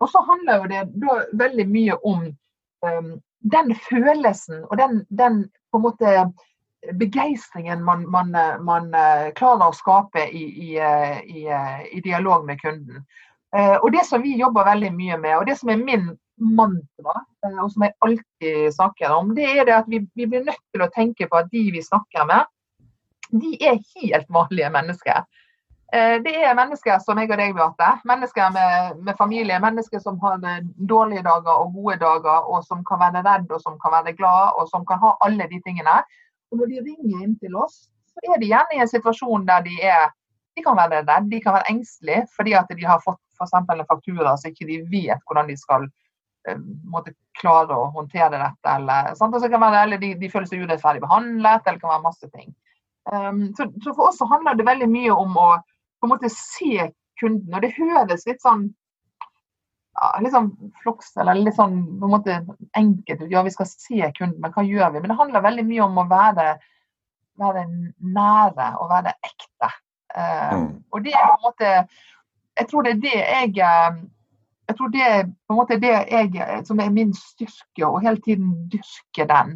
Og 0.00 0.10
så 0.12 0.20
handler 0.26 0.60
jo 0.60 0.72
det 0.72 0.82
da 1.04 1.20
veldig 1.44 1.64
mye 1.70 1.94
om 2.04 2.26
um, 2.84 3.14
den 3.40 3.70
følelsen 3.86 4.66
og 4.66 4.76
den, 4.76 4.98
den, 5.08 5.38
på 5.72 5.78
en 5.78 5.84
måte 5.86 6.16
begeistringen 7.00 7.80
man, 7.84 8.02
man, 8.12 8.34
man, 8.64 8.90
eh, 8.94 9.30
klarer 9.38 9.70
å 9.70 9.76
skape 9.76 10.26
i, 10.28 10.42
i, 10.66 10.74
i, 10.76 11.46
i 11.96 12.02
dialog 12.04 12.44
med 12.48 12.60
kunden. 12.60 13.06
Eh, 13.56 13.76
og 13.82 13.92
Det 13.92 14.04
som 14.06 14.22
vi 14.22 14.36
jobber 14.36 14.66
veldig 14.66 14.92
mye 14.92 15.16
med, 15.22 15.36
og 15.38 15.46
det 15.46 15.56
som 15.58 15.70
er 15.72 15.80
min 15.80 16.10
mantra, 16.58 17.14
eh, 17.46 17.56
og 17.62 17.70
som 17.72 17.86
jeg 17.86 17.94
alltid 18.04 18.74
snakker 18.74 19.14
om, 19.14 19.32
det 19.36 19.46
er 19.48 19.64
det 19.64 19.76
at 19.78 19.88
vi, 19.88 20.02
vi 20.14 20.26
blir 20.26 20.44
nødt 20.44 20.64
til 20.74 20.84
å 20.84 20.92
tenke 20.92 21.28
på 21.30 21.40
at 21.40 21.48
de 21.52 21.62
vi 21.72 21.82
snakker 21.82 22.28
med, 22.28 22.44
de 23.32 23.56
er 23.64 23.80
helt 23.96 24.28
vanlige 24.30 24.70
mennesker. 24.74 25.24
Eh, 25.94 26.18
det 26.26 26.34
er 26.42 26.58
mennesker 26.58 26.98
som 27.00 27.18
jeg 27.22 27.30
og 27.30 27.40
deg, 27.40 27.54
Beate. 27.56 27.88
Mennesker 28.10 28.52
med, 28.52 29.00
med, 29.06 29.14
familie. 29.16 29.62
Mennesker 29.62 30.02
som 30.02 30.18
har 30.20 30.42
dårlige 30.92 31.24
dager 31.24 31.54
og 31.54 31.72
gode 31.78 31.96
dager, 32.02 32.44
og 32.50 32.64
som 32.66 32.84
kan 32.84 33.00
være 33.00 33.24
redd 33.24 33.50
og 33.50 33.62
som 33.62 33.80
kan 33.80 33.94
være 33.94 34.16
glad, 34.18 34.58
og 34.60 34.68
som 34.68 34.84
kan 34.86 35.00
ha 35.00 35.16
alle 35.24 35.48
de 35.48 35.62
tingene. 35.64 36.00
Og 36.50 36.60
når 36.60 36.74
de 36.74 36.84
ringer 36.90 37.24
inn 37.24 37.38
til 37.38 37.56
oss, 37.56 37.86
så 38.12 38.34
er 38.34 38.40
de 38.42 38.52
gjerne 38.52 38.76
i 38.76 38.84
en 38.84 38.90
situasjon 38.90 39.48
der 39.48 39.64
de 39.64 39.80
er 39.82 40.10
de 40.56 40.64
kan 40.64 40.78
være 40.78 41.00
redde, 41.00 41.20
de 41.30 41.40
kan 41.44 41.56
være 41.58 41.70
engstelige 41.72 42.24
fordi 42.32 42.56
at 42.58 42.72
de 42.72 42.88
har 42.88 43.02
fått 43.04 43.20
f.eks. 43.36 43.54
en 43.58 43.86
faktura 43.88 44.36
så 44.40 44.50
ikke 44.50 44.68
de 44.68 44.80
vet 44.90 45.24
hvordan 45.28 45.50
de 45.50 45.56
skal 45.60 45.86
uh, 46.48 46.60
måtte 46.88 47.12
klare 47.40 47.76
å 47.76 47.90
håndtere 47.96 48.40
dette. 48.40 48.76
Eller, 48.76 49.12
kan 49.16 49.66
være, 49.66 49.82
eller 49.82 50.00
de, 50.02 50.14
de, 50.20 50.30
føler 50.32 50.48
seg 50.48 50.64
urettferdig 50.64 51.04
behandlet, 51.04 51.66
eller 51.66 51.78
det 51.78 51.84
kan 51.84 51.94
være 51.94 52.06
masse 52.06 52.30
ting. 52.32 52.54
Um, 53.12 53.42
så, 53.58 53.68
så, 53.84 53.92
for 53.92 54.08
oss 54.08 54.18
så 54.18 54.28
handler 54.30 54.56
det 54.58 54.66
veldig 54.66 54.88
mye 54.90 55.14
om 55.14 55.36
å 55.38 55.50
på 56.00 56.08
en 56.08 56.14
måte 56.14 56.32
se 56.32 56.88
kunden. 57.20 57.52
Og 57.54 57.62
det 57.64 57.76
høres 57.76 58.26
litt 58.28 58.42
sånn 58.44 58.68
ja, 59.96 60.10
litt 60.20 60.34
sånn 60.34 60.50
floks 60.82 61.14
eller 61.20 61.38
litt 61.40 61.56
sånn 61.56 61.78
på 62.00 62.08
en 62.08 62.12
måte 62.12 62.38
enkelt 62.76 63.22
ut. 63.22 63.30
Ja, 63.32 63.42
vi 63.46 63.54
skal 63.54 63.68
se 63.70 64.10
kunden, 64.18 64.40
men 64.42 64.52
hva 64.52 64.64
gjør 64.66 64.92
vi? 64.92 65.02
Men 65.02 65.12
det 65.12 65.20
handler 65.20 65.46
veldig 65.46 65.64
mye 65.68 65.86
om 65.86 66.02
å 66.02 66.06
være, 66.10 66.46
være 67.40 67.64
nære 68.18 68.70
og 68.82 68.90
være 68.92 69.14
ekte. 69.24 69.72
Uh, 70.16 70.52
mm. 70.56 70.68
Og 70.92 71.04
det 71.04 71.12
er 71.12 71.26
på 71.28 71.36
en 71.36 71.44
måte 71.44 71.72
Jeg 72.56 72.68
tror 72.70 72.86
det 72.86 72.92
er 72.94 73.00
det 73.02 73.16
jeg 73.20 73.58
eh, 73.60 73.96
jeg 74.68 74.76
tror 74.76 74.88
det 74.88 75.02
er 75.04 75.22
på 75.26 75.54
en 75.54 75.58
måte 75.60 75.78
det 75.78 75.92
jeg, 75.92 76.46
som 76.66 76.80
er 76.82 76.90
min 76.90 77.12
styrke, 77.14 77.86
å 77.86 78.00
hele 78.02 78.18
tiden 78.24 78.52
dyrke 78.72 79.26
den. 79.30 79.52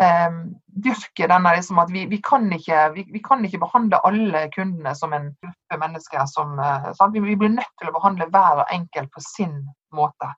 Um, 0.00 0.36
dyrke 0.80 1.26
den 1.28 1.44
liksom 1.44 1.80
at 1.82 1.90
vi, 1.92 2.06
vi, 2.08 2.20
kan 2.24 2.46
ikke, 2.54 2.84
vi, 2.94 3.04
vi, 3.12 3.20
kan 3.24 3.42
ikke, 3.44 3.60
behandle 3.60 3.98
alle 4.06 4.46
kundene 4.54 4.94
som 4.96 5.12
en 5.12 5.32
gruppe 5.42 5.80
mennesker. 5.82 6.22
Som, 6.30 6.54
uh, 6.62 6.92
vi, 7.12 7.24
vi, 7.26 7.36
blir 7.42 7.52
nødt 7.56 7.74
til 7.80 7.90
å 7.90 7.96
behandle 7.98 8.30
hver 8.30 8.62
enkelt 8.70 9.10
på 9.12 9.24
sin 9.24 9.58
måte. 9.96 10.30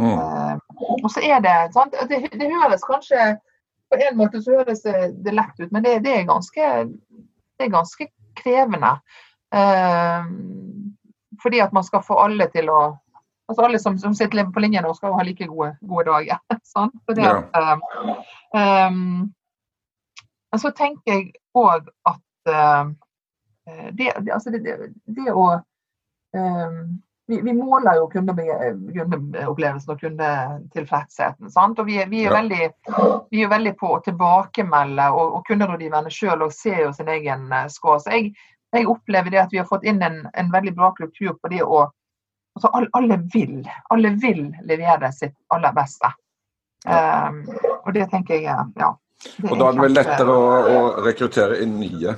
Mm. 0.00 0.16
Uh, 0.16 0.56
og 1.04 1.10
så 1.12 1.22
er 1.22 1.44
det, 1.44 1.54
sant? 1.76 1.94
Det, 2.10 2.24
det 2.32 2.50
høres 2.50 2.82
kanskje 2.82 3.36
På 3.92 3.98
en 4.00 4.16
måte 4.18 4.40
så 4.42 4.56
høres 4.56 4.80
det, 4.82 5.12
det 5.22 5.34
lett 5.36 5.60
ut, 5.60 5.70
men 5.70 5.84
det, 5.84 5.98
det, 6.02 6.14
er 6.16 6.24
ganske, 6.26 6.70
det 7.60 7.66
er 7.68 7.70
ganske 7.70 8.08
krevende. 8.36 8.96
Eh, 9.54 10.28
fordi 11.42 11.60
at 11.60 11.72
man 11.72 11.84
skal 11.84 12.02
få 12.02 12.18
alle 12.24 12.48
til 12.52 12.70
å 12.72 12.82
altså 13.44 13.62
Alle 13.62 13.78
som, 13.78 13.98
som 14.00 14.14
sitter 14.16 14.46
på 14.52 14.60
linje 14.60 14.80
nå, 14.80 14.94
skal 14.96 15.10
jo 15.12 15.16
ha 15.18 15.24
like 15.26 15.46
gode, 15.50 15.74
gode 15.84 16.06
dager. 16.08 16.38
sånn? 16.72 16.92
Fordi 17.04 17.26
at, 17.28 17.58
ja. 17.60 18.86
um, 18.88 19.26
så 20.56 20.70
tenker 20.72 21.12
jeg 21.12 21.26
òg 21.52 21.90
at 22.08 22.48
uh, 22.48 22.88
det, 23.92 24.14
det, 24.24 24.32
altså 24.32 24.54
det, 24.54 24.62
det, 25.04 25.26
å 25.28 25.58
um, 25.60 26.78
vi, 27.26 27.40
vi, 27.40 27.52
måler 27.56 27.96
jo 27.98 28.08
kundeopplevelsen 28.12 29.92
og 29.94 30.00
kundetilfredsheten. 30.00 31.50
Sant? 31.52 31.78
Og 31.80 31.88
vi, 31.88 31.98
vi, 32.10 32.24
er 32.28 32.34
veldig, 32.34 32.68
vi, 33.30 33.42
er 33.44 33.52
veldig, 33.52 33.74
på 33.80 33.94
å 33.96 34.00
tilbakemelde, 34.04 35.06
og, 35.14 35.38
og 35.38 35.46
kunderådgiverne 35.48 36.12
sjøl 36.12 36.44
ser 36.52 36.82
jo 36.84 36.92
sin 36.96 37.08
egen 37.14 37.48
score. 37.72 38.02
Så 38.04 38.12
jeg, 38.12 38.34
jeg 38.76 38.88
opplever 38.90 39.32
det 39.32 39.44
at 39.44 39.54
vi 39.54 39.62
har 39.62 39.68
fått 39.70 39.86
inn 39.88 40.02
en, 40.04 40.24
en 40.34 40.52
veldig 40.52 40.74
bra 40.76 40.92
kultur 40.98 41.36
på 41.40 41.52
det 41.52 41.62
å 41.64 41.86
altså 42.54 42.70
alle, 42.92 43.18
vil. 43.32 43.62
Alle 43.90 44.12
vil 44.22 44.44
levere 44.68 45.12
sitt 45.12 45.34
aller 45.54 45.72
beste. 45.74 46.10
Um, 46.84 47.40
og 47.80 47.94
det 47.96 48.10
tenker 48.12 48.36
jeg 48.36 48.44
ja. 48.76 48.90
og 49.48 49.54
da 49.56 49.70
er 49.70 49.76
det 49.76 49.84
vel 49.86 49.94
lettere 49.96 50.34
å, 50.36 50.48
å, 50.68 50.80
rekruttere 51.06 51.62
inn 51.64 51.78
nye? 51.80 52.12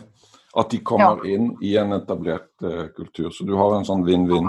At 0.57 0.73
de 0.73 0.81
kommer 0.81 1.21
ja. 1.23 1.37
inn 1.37 1.51
i 1.63 1.77
en 1.77 1.93
etablert 1.95 2.51
uh, 2.65 2.89
kultur. 2.97 3.31
Så 3.31 3.45
du 3.45 3.55
har 3.59 3.77
en 3.77 3.87
sånn 3.87 4.05
vinn-vinn. 4.07 4.49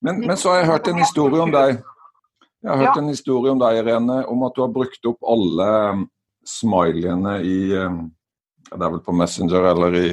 Men, 0.00 0.20
men, 0.26 0.36
så 0.36 0.52
har 0.52 0.60
jeg 0.60 0.70
hørt 0.72 0.90
en 0.90 1.00
historie 1.02 1.42
om 1.42 1.54
deg. 1.54 1.80
Jeg 2.62 2.70
har 2.70 2.80
hørt 2.82 2.96
ja. 2.96 3.02
en 3.02 3.10
historie 3.12 3.52
om 3.54 3.60
deg, 3.62 3.80
Irene, 3.82 4.20
om 4.30 4.44
at 4.46 4.54
du 4.56 4.62
har 4.64 4.72
brukt 4.74 5.10
opp 5.10 5.26
alle 5.34 5.68
um, 5.94 6.04
smileyene 6.46 7.38
i 7.46 7.58
um, 7.78 8.00
Det 8.68 8.80
er 8.82 8.92
vel 8.92 9.02
på 9.04 9.14
Messenger 9.16 9.70
eller 9.72 9.94
i 9.98 10.08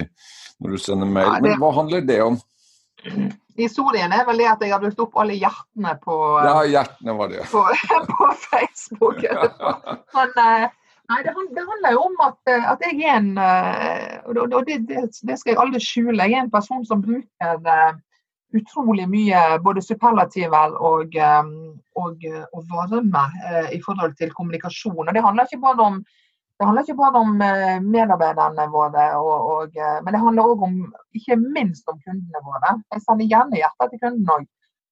når 0.64 0.76
du 0.76 0.78
sender 0.80 1.10
mail. 1.10 1.28
Ja, 1.28 1.40
det... 1.40 1.50
Men 1.50 1.60
hva 1.60 1.72
handler 1.76 2.06
det 2.06 2.22
om? 2.24 2.38
Historien 3.60 4.12
er 4.12 4.26
vel 4.28 4.40
det 4.42 4.48
at 4.52 4.64
jeg 4.64 4.74
har 4.74 4.82
brukt 4.84 5.02
opp 5.04 5.20
alle 5.22 5.36
hjertene 5.40 5.94
på, 6.04 6.16
ja, 6.44 6.56
hjertene 6.68 7.16
var 7.16 7.32
det. 7.32 7.44
på, 7.52 7.62
på 8.12 8.30
Facebook. 8.42 9.22
Men, 10.16 10.34
eh, 10.44 10.66
nei, 11.12 11.20
det, 11.28 11.36
handler 11.36 11.96
jo 11.96 12.02
om 12.10 12.18
at, 12.26 12.40
eh, 12.52 12.72
at 12.72 12.84
jeg 12.84 13.00
er 13.04 13.20
en 13.20 13.30
eh, 13.40 14.18
Og 14.32 14.68
det, 14.68 14.82
det, 14.88 15.38
skal 15.40 15.54
jeg 15.54 15.62
aldri 15.62 15.84
skjule. 15.84 16.20
Jeg 16.24 16.40
er 16.40 16.44
en 16.46 16.52
person 16.52 16.84
som 16.88 17.04
bruker 17.04 17.62
utrolig 18.56 19.08
mye 19.12 19.40
både 19.64 19.84
superlativer 19.84 20.76
og, 20.80 21.16
og, 22.00 22.28
og 22.54 22.70
varme 22.72 23.24
i 23.76 23.82
forhold 23.86 24.16
til 24.20 24.32
kommunikasjon. 24.34 25.08
Og 25.08 25.14
Det 25.14 25.24
handler 25.24 25.50
ikke 25.50 25.64
bare 25.66 25.90
om 25.90 26.00
ikke 26.60 26.96
bare 26.96 27.20
om 27.20 27.42
eh, 27.42 27.82
medarbeiderne 27.84 28.72
våre, 28.72 29.06
og, 29.18 29.76
eh, 29.76 29.98
men 30.04 30.14
det 30.14 30.22
handler 30.22 30.44
òg 30.44 30.64
om, 30.64 30.94
ikke 31.14 31.36
minst 31.36 31.88
om 31.88 32.00
kundene 32.00 32.44
våre. 32.44 32.82
Jeg 32.94 33.02
sender 33.02 33.28
gjerne 33.28 33.60
hjertet 33.60 33.92
til 33.92 34.00
kunden 34.00 34.30
òg. 34.30 34.46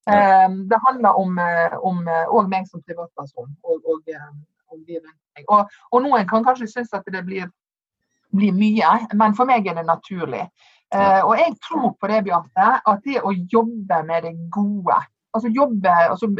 Ja. 0.06 0.44
Eh, 0.44 0.48
det 0.70 0.80
handler 0.86 1.16
om, 1.16 1.38
om 1.88 2.50
meg 2.50 2.68
som 2.68 2.82
privatperson 2.84 3.56
og, 3.64 3.80
og, 3.88 4.10
og, 5.48 5.70
og 5.92 6.02
noen 6.02 6.28
kan 6.28 6.44
kanskje 6.44 6.68
synes 6.68 6.92
at 6.92 7.08
det 7.08 7.24
blir, 7.24 7.48
blir, 8.36 8.52
mye, 8.52 9.08
men 9.14 9.34
for 9.34 9.48
meg 9.48 9.66
er 9.66 9.78
det 9.78 9.86
naturlig. 9.88 10.44
Og 10.94 11.32
jeg 11.40 11.56
tror 11.64 11.88
på 11.98 12.08
det, 12.10 12.20
Bjarte, 12.26 12.68
at 12.86 13.00
det 13.02 13.18
å 13.26 13.32
jobbe 13.32 13.98
med 14.06 14.26
det 14.28 14.34
gode 14.54 15.00
altså 15.34 15.48
jobbe, 15.48 15.90
altså 15.90 16.30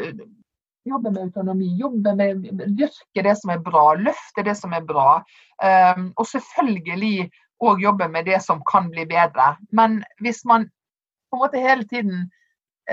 Jobbe 0.84 1.10
med 1.10 1.22
autonomi, 1.22 1.70
jobbe 1.80 2.12
med 2.14 2.42
dyrke 2.76 3.22
det 3.24 3.32
som 3.40 3.54
er 3.54 3.60
bra, 3.64 3.94
løfte 3.96 4.42
det 4.44 4.52
som 4.58 4.74
er 4.76 4.82
bra. 4.84 5.22
Um, 5.64 6.10
og 6.20 6.26
selvfølgelig 6.28 7.30
òg 7.64 7.80
jobbe 7.80 8.08
med 8.12 8.28
det 8.28 8.42
som 8.44 8.60
kan 8.68 8.90
bli 8.92 9.06
bedre. 9.08 9.54
Men 9.72 10.02
hvis 10.20 10.42
man 10.44 10.66
på 10.68 11.38
en 11.38 11.42
måte 11.46 11.62
hele 11.64 11.88
tiden 11.88 12.28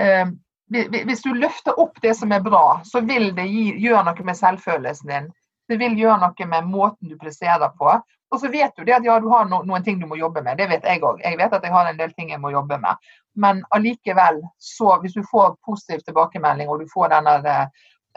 um, 0.00 0.38
Hvis 0.72 1.20
du 1.20 1.34
løfter 1.36 1.76
opp 1.76 1.98
det 2.00 2.14
som 2.16 2.32
er 2.32 2.40
bra, 2.40 2.80
så 2.88 3.02
vil 3.04 3.34
det 3.36 3.44
gjøre 3.44 4.06
noe 4.06 4.24
med 4.24 4.38
selvfølelsen 4.38 5.10
din. 5.10 5.26
Det 5.68 5.76
vil 5.76 5.98
gjøre 6.00 6.16
noe 6.22 6.46
med 6.48 6.70
måten 6.70 7.10
du 7.10 7.18
presserer 7.20 7.68
på. 7.76 7.98
Og 8.32 8.40
så 8.40 8.48
vet 8.48 8.72
du 8.76 8.84
det 8.88 8.94
at 8.96 9.04
ja, 9.04 9.18
du 9.20 9.28
har 9.28 9.44
no 9.48 9.60
noen 9.68 9.84
ting 9.84 9.98
du 10.00 10.06
må 10.08 10.16
jobbe 10.16 10.40
med. 10.42 10.56
Det 10.56 10.68
vet 10.70 10.86
jeg 10.88 11.02
òg. 11.04 11.20
Jeg 11.20 11.36
vet 11.36 11.52
at 11.52 11.64
jeg 11.66 11.72
har 11.74 11.88
en 11.88 11.98
del 11.98 12.14
ting 12.16 12.32
jeg 12.32 12.40
må 12.40 12.52
jobbe 12.54 12.78
med. 12.80 13.10
Men 13.36 13.60
allikevel, 13.76 14.40
så 14.58 14.96
hvis 15.02 15.16
du 15.18 15.22
får 15.28 15.58
positiv 15.66 16.00
tilbakemelding 16.06 16.72
og 16.72 16.80
du 16.80 16.88
får 16.92 17.12
denne 17.12 17.56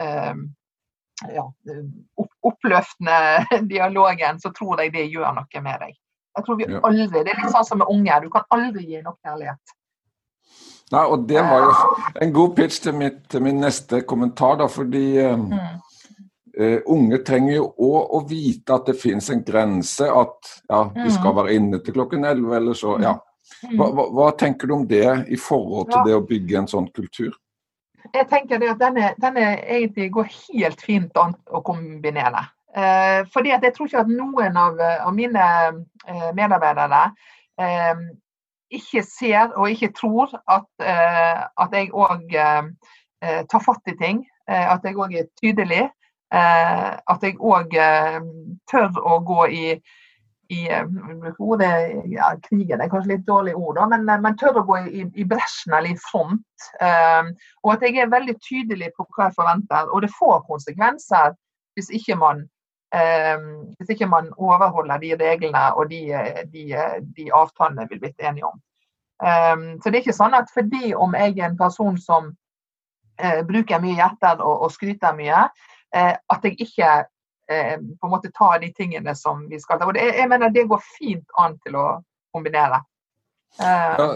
eh, 0.00 0.32
ja, 1.36 1.44
oppløftende 2.48 3.20
dialogen, 3.72 4.40
så 4.40 4.52
tror 4.56 4.80
jeg 4.80 4.94
det 4.96 5.08
gjør 5.12 5.36
noe 5.36 5.64
med 5.68 5.84
deg. 5.84 5.96
Jeg 6.36 6.44
tror 6.44 6.58
vi 6.60 6.68
aldri, 6.68 7.22
Det 7.24 7.32
er 7.32 7.40
litt 7.40 7.52
sånn 7.52 7.64
som 7.64 7.80
med 7.80 7.92
unge. 7.92 8.20
Du 8.24 8.30
kan 8.32 8.44
aldri 8.52 8.84
gi 8.84 9.02
nok 9.04 9.20
kjærlighet. 9.24 9.76
Nei, 10.92 11.02
og 11.02 11.24
Det 11.28 11.42
var 11.42 11.64
jo 11.64 11.70
en 12.22 12.32
god 12.32 12.56
pitch 12.56 12.82
til, 12.84 12.94
mitt, 12.94 13.24
til 13.28 13.42
min 13.42 13.60
neste 13.60 14.02
kommentar. 14.06 14.56
da, 14.60 14.68
fordi 14.70 15.18
um, 15.24 15.48
mm. 15.50 15.80
Uh, 16.60 16.78
Unge 16.92 17.22
trenger 17.26 17.58
jo 17.58 17.70
òg 17.86 18.12
å 18.18 18.20
vite 18.28 18.74
at 18.74 18.90
det 18.90 18.98
finnes 19.00 19.30
en 19.32 19.44
grense. 19.46 20.06
At 20.06 20.52
ja, 20.68 20.82
de 20.94 21.08
skal 21.10 21.32
mm. 21.32 21.38
være 21.40 21.56
inne 21.56 21.80
til 21.84 21.96
klokken 21.98 22.24
11 22.24 22.60
eller 22.60 22.78
så. 22.78 22.98
ja. 23.02 23.16
Mm. 23.62 23.76
Hva, 23.78 23.86
hva, 23.94 24.04
hva, 24.10 24.30
tenker 24.34 24.66
du 24.66 24.72
om 24.74 24.86
det 24.90 25.06
i 25.30 25.36
forhold 25.38 25.92
til 25.92 26.00
ja. 26.00 26.06
det 26.08 26.16
å 26.18 26.24
bygge 26.26 26.62
en 26.62 26.70
sånn 26.70 26.88
kultur? 26.94 27.34
jeg 28.14 28.28
tenker 28.30 28.60
det 28.60 28.70
at 28.70 28.80
denne, 28.80 29.12
denne 29.22 29.46
egentlig 29.62 30.10
går 30.14 30.28
helt 30.34 30.82
fint 30.84 31.18
an 31.18 31.34
å 31.50 31.62
kombinere. 31.66 32.44
Eh, 32.76 33.22
fordi 33.32 33.54
at 33.54 33.64
jeg 33.64 33.74
tror 33.74 33.88
ikke 33.88 34.04
at 34.04 34.12
noen 34.12 34.58
av, 34.60 34.78
av 34.78 35.14
mine 35.16 35.46
uh, 36.06 36.30
medarbeidere 36.36 37.06
ikke 38.76 39.00
ser 39.06 39.54
og 39.56 39.70
ikke 39.72 39.94
tror 39.96 40.34
at, 40.52 40.66
at 40.84 41.72
jeg 41.72 41.88
òg 41.96 42.34
tar 43.48 43.62
fatt 43.64 43.88
i 43.88 43.94
ting. 43.96 44.18
at 44.46 44.84
jeg 44.84 44.98
òg 44.98 45.14
er 45.16 45.30
tydelig. 45.40 45.86
At 46.32 47.22
jeg 47.22 47.36
òg 47.38 47.76
tør 48.70 48.98
å 48.98 49.20
gå 49.26 49.46
i 49.54 49.66
i 50.48 50.68
ordet, 51.38 52.02
ja, 52.06 52.30
krigen 52.42 52.80
er 52.80 52.90
kanskje 52.90 53.14
litt 53.14 53.24
dårlig 53.26 53.54
ord, 53.56 53.76
da, 53.78 53.86
men, 53.90 54.04
men 54.22 54.36
tør 54.38 54.60
å 54.60 54.66
gå 54.66 54.78
i, 54.86 55.06
i 55.18 55.26
bresjen 55.26 55.74
eller 55.74 55.94
i 55.94 55.98
front. 55.98 56.66
Og 57.64 57.72
at 57.74 57.86
jeg 57.86 57.98
er 58.02 58.12
veldig 58.12 58.36
tydelig 58.44 58.92
på 58.96 59.06
hva 59.08 59.28
jeg 59.28 59.36
forventer. 59.40 59.90
Og 59.90 60.04
det 60.04 60.12
får 60.14 60.44
konsekvenser 60.46 61.34
hvis 61.76 61.90
ikke 61.98 62.16
man, 62.20 62.44
hvis 63.76 63.92
ikke 63.92 64.08
man 64.10 64.30
overholder 64.38 65.02
de 65.02 65.14
reglene 65.18 65.66
og 65.74 65.90
de, 65.90 66.04
de, 66.52 66.64
de 67.18 67.28
avtalene 67.34 67.88
vi 67.90 67.98
er 67.98 68.04
blitt 68.06 68.26
enige 68.30 68.50
om. 68.52 68.62
Så 69.82 69.90
det 69.90 69.96
er 69.96 70.02
ikke 70.04 70.16
sånn 70.16 70.36
at 70.36 70.52
fordi 70.54 70.94
om 70.94 71.16
jeg 71.16 71.38
er 71.38 71.50
en 71.50 71.58
person 71.58 71.98
som 72.00 72.34
bruker 73.48 73.80
mye 73.80 73.96
hjerter 73.96 74.42
og, 74.44 74.66
og 74.66 74.72
skryter 74.74 75.16
mye, 75.16 75.46
at 75.94 76.44
jeg 76.44 76.56
ikke 76.60 76.88
eh, 77.50 77.76
på 78.00 78.06
en 78.06 78.10
måte 78.12 78.32
tar 78.34 78.58
de 78.60 78.72
tingene 78.74 79.14
som 79.16 79.46
vi 79.50 79.60
skal 79.60 79.78
ta. 79.78 79.88
Og 79.88 79.94
det, 79.94 80.04
jeg 80.16 80.28
mener 80.30 80.52
det 80.52 80.66
går 80.70 80.82
fint 80.98 81.38
an 81.40 81.56
til 81.64 81.78
å 81.78 81.86
kombinere. 82.34 82.82
Eh, 83.60 83.94
ja, 83.98 84.08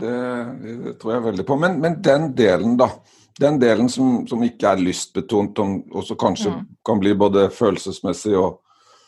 det, 0.00 0.14
det, 0.62 0.94
tror 1.00 1.14
jeg 1.14 1.26
veldig 1.30 1.46
på. 1.48 1.58
Men, 1.60 1.80
men, 1.80 2.00
den 2.04 2.32
delen, 2.36 2.76
da. 2.80 2.90
Den 3.38 3.60
delen 3.62 3.90
som, 3.92 4.24
som 4.26 4.42
ikke 4.42 4.72
er 4.72 4.82
lystbetont, 4.82 5.60
og 5.62 6.02
som 6.04 6.18
kanskje 6.18 6.56
mm. 6.56 6.64
kan 6.86 7.02
bli 7.02 7.14
både 7.18 7.48
følelsesmessig 7.54 8.34
og, 8.34 8.58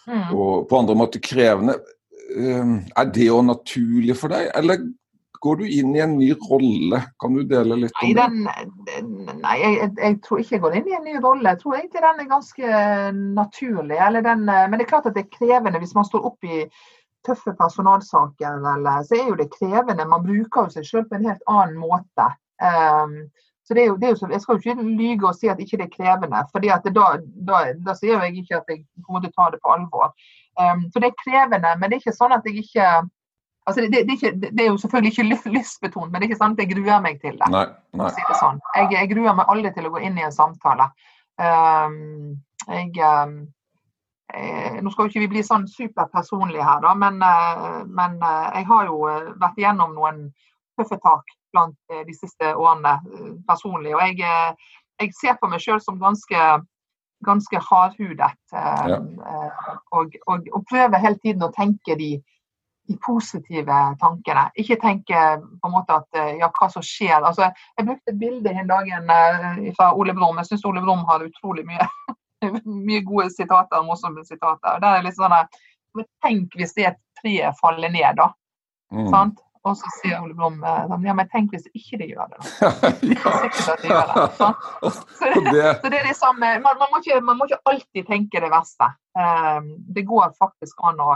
mm. 0.06 0.28
og 0.30 0.68
på 0.70 0.78
andre 0.78 0.96
måter 0.98 1.22
krevende. 1.24 1.80
Eh, 2.30 2.76
er 2.94 3.10
det 3.10 3.26
jo 3.26 3.42
naturlig 3.42 4.16
for 4.20 4.32
deg, 4.32 4.52
eller 4.54 4.86
går 5.40 5.56
du 5.56 5.64
inn 5.68 5.96
i 5.96 6.02
en 6.04 6.16
ny 6.18 6.30
rolle? 6.50 7.00
Kan 7.22 7.34
du 7.34 7.42
dele 7.48 7.78
litt 7.82 7.96
om 8.02 8.14
det? 8.14 8.28
Den, 8.86 9.10
nei, 9.40 9.56
jeg, 9.62 9.90
jeg, 9.96 10.16
tror 10.26 10.42
ikke 10.42 10.56
jeg 10.56 10.64
går 10.64 10.78
inn 10.78 10.88
i 10.90 10.96
en 10.98 11.06
ny 11.08 11.16
rolle. 11.18 11.54
Jeg 11.54 11.62
tror 11.62 11.76
egentlig 11.78 12.04
den 12.04 12.22
er 12.24 12.30
ganske 12.30 12.80
naturlig. 13.40 14.00
Den, 14.28 14.46
men 14.46 14.76
det 14.76 14.86
er 14.86 14.90
klart 14.94 15.08
at 15.08 15.16
det 15.16 15.26
er 15.26 15.36
krevende 15.38 15.80
hvis 15.82 15.96
man 15.96 16.08
står 16.08 16.26
opp 16.32 16.48
i 16.48 16.64
tøffe 17.26 17.54
personalsaker. 17.56 18.58
Eller, 18.74 19.04
så 19.08 19.16
er 19.16 19.30
jo 19.30 19.38
det 19.40 19.52
krevende. 19.54 20.08
Man 20.08 20.26
bruker 20.26 20.66
jo 20.66 20.74
seg 20.76 20.88
selv 20.88 21.08
på 21.08 21.16
en 21.18 21.28
helt 21.30 21.46
annen 21.48 21.80
måte. 21.80 22.28
Um, 22.60 23.16
så 23.64 23.76
det 23.76 23.84
er 23.84 23.88
jo, 23.92 23.96
det 23.96 24.08
er 24.08 24.12
jo, 24.12 24.28
Jeg 24.32 24.42
skal 24.42 24.56
jo 24.56 24.60
ikke 24.60 24.82
lyge 24.82 25.28
og 25.28 25.36
si 25.38 25.48
at 25.48 25.60
ikke 25.62 25.78
det 25.78 25.86
er 25.86 25.94
krevende, 25.94 26.40
for 26.50 26.64
da, 26.64 26.80
da, 26.90 27.58
da, 27.86 27.94
sier 27.94 28.18
jeg 28.24 28.42
ikke 28.42 28.58
at 28.58 28.72
jeg 28.72 28.82
kommer 29.06 29.22
til 29.22 29.30
å 29.30 29.36
tar 29.36 29.52
det 29.54 29.60
på 29.62 29.72
alvor. 29.72 30.10
Um, 30.58 30.88
så 30.90 31.00
det 31.00 31.12
er 31.12 31.20
krevende, 31.22 31.72
men 31.78 31.88
det 31.88 31.96
er 31.96 32.02
ikke 32.02 32.16
sånn 32.16 32.34
at 32.34 32.48
jeg 32.48 32.64
ikke 32.64 32.88
Altså, 33.66 33.80
det, 33.80 33.90
det, 33.92 34.04
det, 34.06 34.12
er 34.12 34.16
ikke, 34.16 34.50
det, 34.56 34.62
er 34.64 34.68
jo 34.70 34.76
selvfølgelig 34.76 35.12
ikke 35.12 35.52
lystbetont, 35.52 36.10
men 36.10 36.20
det 36.20 36.26
er 36.26 36.30
ikke 36.30 36.40
sant 36.40 36.60
jeg 36.60 36.70
gruer 36.72 37.00
meg 37.04 37.20
til 37.20 37.36
det. 37.38 37.48
Nei, 37.52 37.66
nei. 38.00 38.10
Si 38.16 38.36
sånn. 38.40 38.60
jeg, 38.76 38.88
jeg, 38.96 39.10
gruer 39.12 39.36
meg 39.36 39.52
aldri 39.52 39.72
til 39.76 39.88
å 39.88 39.92
gå 39.94 40.00
inn 40.06 40.16
i 40.18 40.24
en 40.26 40.34
samtale. 40.34 40.88
Um, 41.40 42.38
jeg, 42.66 42.88
um, 43.04 43.36
jeg, 44.32 44.80
nå 44.80 44.92
skal 44.92 45.06
jo 45.06 45.12
ikke 45.12 45.24
vi 45.26 45.30
bli 45.34 45.44
sånn 45.44 45.68
superpersonlige 45.70 46.64
her, 46.64 46.80
da, 46.86 46.94
men, 46.96 47.20
uh, 47.20 47.82
men 47.84 48.16
uh, 48.24 48.48
jeg 48.56 48.66
har 48.72 48.88
jo 48.88 49.04
eh, 49.10 49.30
vært 49.42 49.60
igjennom 49.60 49.94
noen 49.98 50.26
tøffe 50.80 50.98
tak 51.04 51.36
blant 51.52 51.76
uh, 51.92 52.02
de 52.08 52.16
siste 52.16 52.54
årene 52.56 52.96
personlig. 53.48 53.94
Og 53.94 54.02
jeg, 54.08 54.24
jeg, 55.02 55.14
ser 55.20 55.36
på 55.40 55.52
meg 55.52 55.60
sjøl 55.60 55.84
som 55.84 56.00
ganske, 56.00 56.48
ganske 57.28 57.62
hardhudet. 57.68 58.34
Ja. 58.56 58.98
Og, 59.92 60.16
og, 60.26 60.48
og, 60.48 60.60
prøver 60.68 61.02
hele 61.02 61.20
tiden 61.20 61.44
å 61.44 61.52
tenke 61.52 61.96
de 62.00 62.14
de 62.90 62.98
positive 63.06 63.96
tankene. 64.00 64.46
Ikke 64.58 64.76
tenke 64.80 65.18
på 65.62 65.68
en 65.68 65.74
måte 65.74 65.98
at 66.00 66.18
eh, 66.18 66.32
ja, 66.40 66.50
hva 66.50 66.68
som 66.72 66.84
skjer. 66.84 67.20
Altså, 67.20 67.50
jeg 67.78 67.86
brukte 67.86 68.12
et 68.12 68.18
bilde 68.18 68.54
en 68.54 68.70
dag 68.70 68.90
eh, 68.90 69.68
fra 69.76 69.92
Ole 69.94 70.14
Brumm. 70.16 70.40
Jeg 70.42 70.50
syns 70.50 70.66
Ole 70.68 70.82
Brumm 70.82 71.04
har 71.08 71.22
utrolig 71.26 71.66
mye, 71.68 71.86
mye 72.88 73.04
gode 73.06 73.28
sitater, 73.34 73.84
morsomme 73.86 74.24
sitater. 74.26 74.82
Der 74.82 74.98
er 74.98 75.06
litt 75.06 75.18
sånn 75.18 75.36
at, 75.36 75.60
Tenk 76.22 76.52
hvis 76.54 76.76
det 76.76 76.92
treet 77.18 77.56
faller 77.58 77.90
ned, 77.90 78.14
da. 78.20 78.28
Mm. 78.94 79.08
Sant? 79.10 79.40
Og 79.66 79.74
så 79.76 79.90
sier 79.98 80.20
Ole 80.22 80.36
Brumm 80.38 80.62
eh, 80.62 80.84
sånn, 80.86 81.06
ja, 81.06 81.14
men 81.18 81.26
tenk 81.32 81.50
hvis 81.54 81.66
ikke 81.74 81.98
de 81.98 82.12
gjør 82.12 82.30
det. 82.30 82.38
da. 82.42 82.70
Sikkert 83.00 83.72
at 83.74 83.82
de 83.82 83.90
gjør 83.90 84.12
det. 84.12 84.28
Sant? 84.38 84.68
Så, 85.20 85.32
så 85.82 85.90
det 85.92 85.98
er 85.98 86.06
liksom, 86.06 86.38
man, 86.40 86.62
man, 86.64 86.86
må 86.88 87.02
ikke, 87.02 87.18
man, 87.22 87.36
må 87.36 87.46
ikke, 87.46 87.58
alltid 87.68 88.06
tenke 88.08 88.40
det 88.40 88.48
verste. 88.50 88.86
det 89.94 90.06
går 90.08 90.30
faktisk 90.38 90.80
an 90.88 91.02
å 91.04 91.10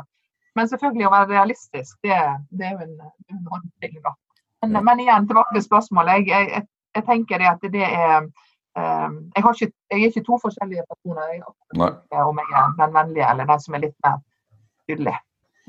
men 0.54 0.68
selvfølgelig 0.70 1.06
å 1.08 1.12
være 1.14 1.30
realistisk, 1.32 1.96
det, 2.06 2.18
det 2.50 2.68
er 2.68 2.76
jo 2.76 2.86
en, 2.86 2.94
en 3.32 3.40
annen 3.40 3.70
ting. 3.82 3.96
da. 4.04 4.14
Men, 4.64 4.84
men, 4.84 5.02
igjen, 5.04 5.28
tilbake 5.28 5.56
til 5.56 5.64
spørsmålet. 5.66 6.28
Jeg, 6.30 6.48
jeg, 6.54 6.66
jeg 6.96 7.06
tenker 7.08 7.42
det 7.42 7.48
at 7.50 7.64
det 7.74 7.86
er 7.86 8.18
um, 8.22 9.16
jeg, 9.34 9.42
ikke, 9.42 9.70
jeg, 9.90 9.98
er 9.98 10.06
ikke 10.08 10.26
to 10.28 10.38
forskjellige 10.42 10.86
personer. 10.92 11.32
Jeg, 11.34 11.42
om 12.22 12.40
jeg 12.42 12.58
er 12.60 12.76
den 12.78 12.94
vennlige 12.94 13.30
eller 13.30 13.50
den 13.50 13.64
som 13.64 13.76
er 13.76 13.84
litt 13.86 13.96
mer 14.06 14.20
tydelig. 14.88 15.16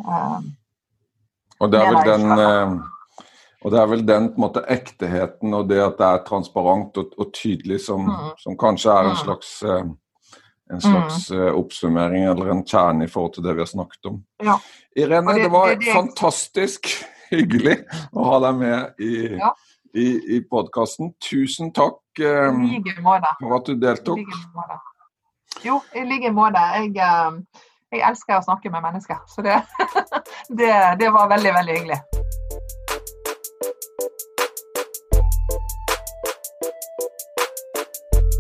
Um, 0.06 0.52
og 1.60 1.72
det 1.72 1.82
er 1.82 1.92
vel 1.92 2.12
den 2.12 2.32
uh, 2.36 2.76
og 3.66 3.72
det 3.74 3.80
er 3.82 3.88
vel 3.90 4.04
den 4.06 4.28
måte, 4.38 4.62
ekteheten 4.70 5.54
og 5.58 5.70
det 5.72 5.80
at 5.82 5.96
det 5.98 6.08
er 6.08 6.26
transparent 6.28 6.98
og, 7.02 7.14
og 7.18 7.32
tydelig 7.34 7.80
som, 7.88 8.04
mm. 8.06 8.36
som, 8.44 8.58
kanskje 8.62 8.92
er 8.94 9.08
en 9.08 9.16
mm. 9.16 9.22
slags 9.24 9.54
uh, 9.66 9.88
en 10.74 10.82
slags 10.82 11.32
mm. 11.32 11.42
uh, 11.42 11.54
oppsummering 11.54 12.24
eller 12.24 12.50
en 12.50 12.64
kjerne 12.66 13.06
i 13.06 13.12
forhold 13.12 13.34
til 13.36 13.44
det 13.46 13.54
vi 13.54 13.62
har 13.62 13.70
snakket 13.70 14.10
om. 14.10 14.24
Ja. 14.44 14.58
Irene, 14.96 15.34
det, 15.34 15.44
det, 15.44 15.52
var 15.54 15.70
det, 15.70 15.76
det, 15.84 15.94
fantastisk 15.94 16.90
hyggelig 17.34 17.78
å 18.14 18.26
ha 18.32 18.42
deg 18.48 18.60
med 18.64 19.06
i, 19.06 19.14
ja. 19.38 19.52
i, 19.94 20.10
i 20.38 20.42
podkasten. 20.50 21.14
Tusen 21.30 21.72
takk 21.76 22.02
um, 22.26 22.66
for 23.04 23.58
at 23.60 23.70
du 23.70 23.78
deltok. 23.78 24.20
I 24.20 24.26
like 24.26 24.82
jo, 25.66 25.80
i 25.96 26.04
like 26.06 26.34
måte. 26.36 26.62
Jeg, 26.82 26.92
uh, 26.98 27.38
jeg, 27.94 28.02
elsker 28.02 28.40
å 28.40 28.46
snakke 28.46 28.74
med 28.74 28.86
mennesker, 28.86 29.22
så 29.30 29.46
det, 29.46 30.74
det 31.00 31.14
var 31.14 31.30
veldig, 31.32 31.54
veldig 31.60 31.78
hyggelig. 31.80 32.02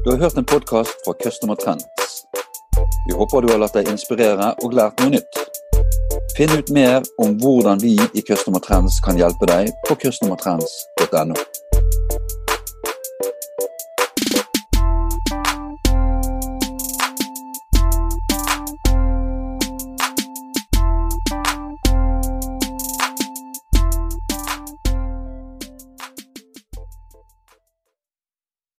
Du 0.05 0.11
har 0.11 0.19
hørt 0.21 0.37
en 0.37 0.45
podkast 0.45 1.05
fra 1.05 1.15
Customer 1.23 1.57
Trend. 1.57 1.81
Vi 3.07 3.13
håper 3.13 3.41
du 3.41 3.51
har 3.53 3.59
latt 3.61 3.75
deg 3.77 3.89
inspirere 3.91 4.53
og 4.65 4.73
lært 4.73 5.01
noe 5.03 5.13
nytt. 5.13 5.41
Finn 6.37 6.51
ut 6.57 6.71
mer 6.73 7.05
om 7.21 7.35
hvordan 7.39 7.79
vi 7.83 7.93
i 8.17 8.23
Customer 8.25 8.63
Trends 8.65 8.97
kan 9.05 9.19
hjelpe 9.19 9.47
deg 9.51 9.69
på 9.87 9.97
customertrends.no. 10.01 11.37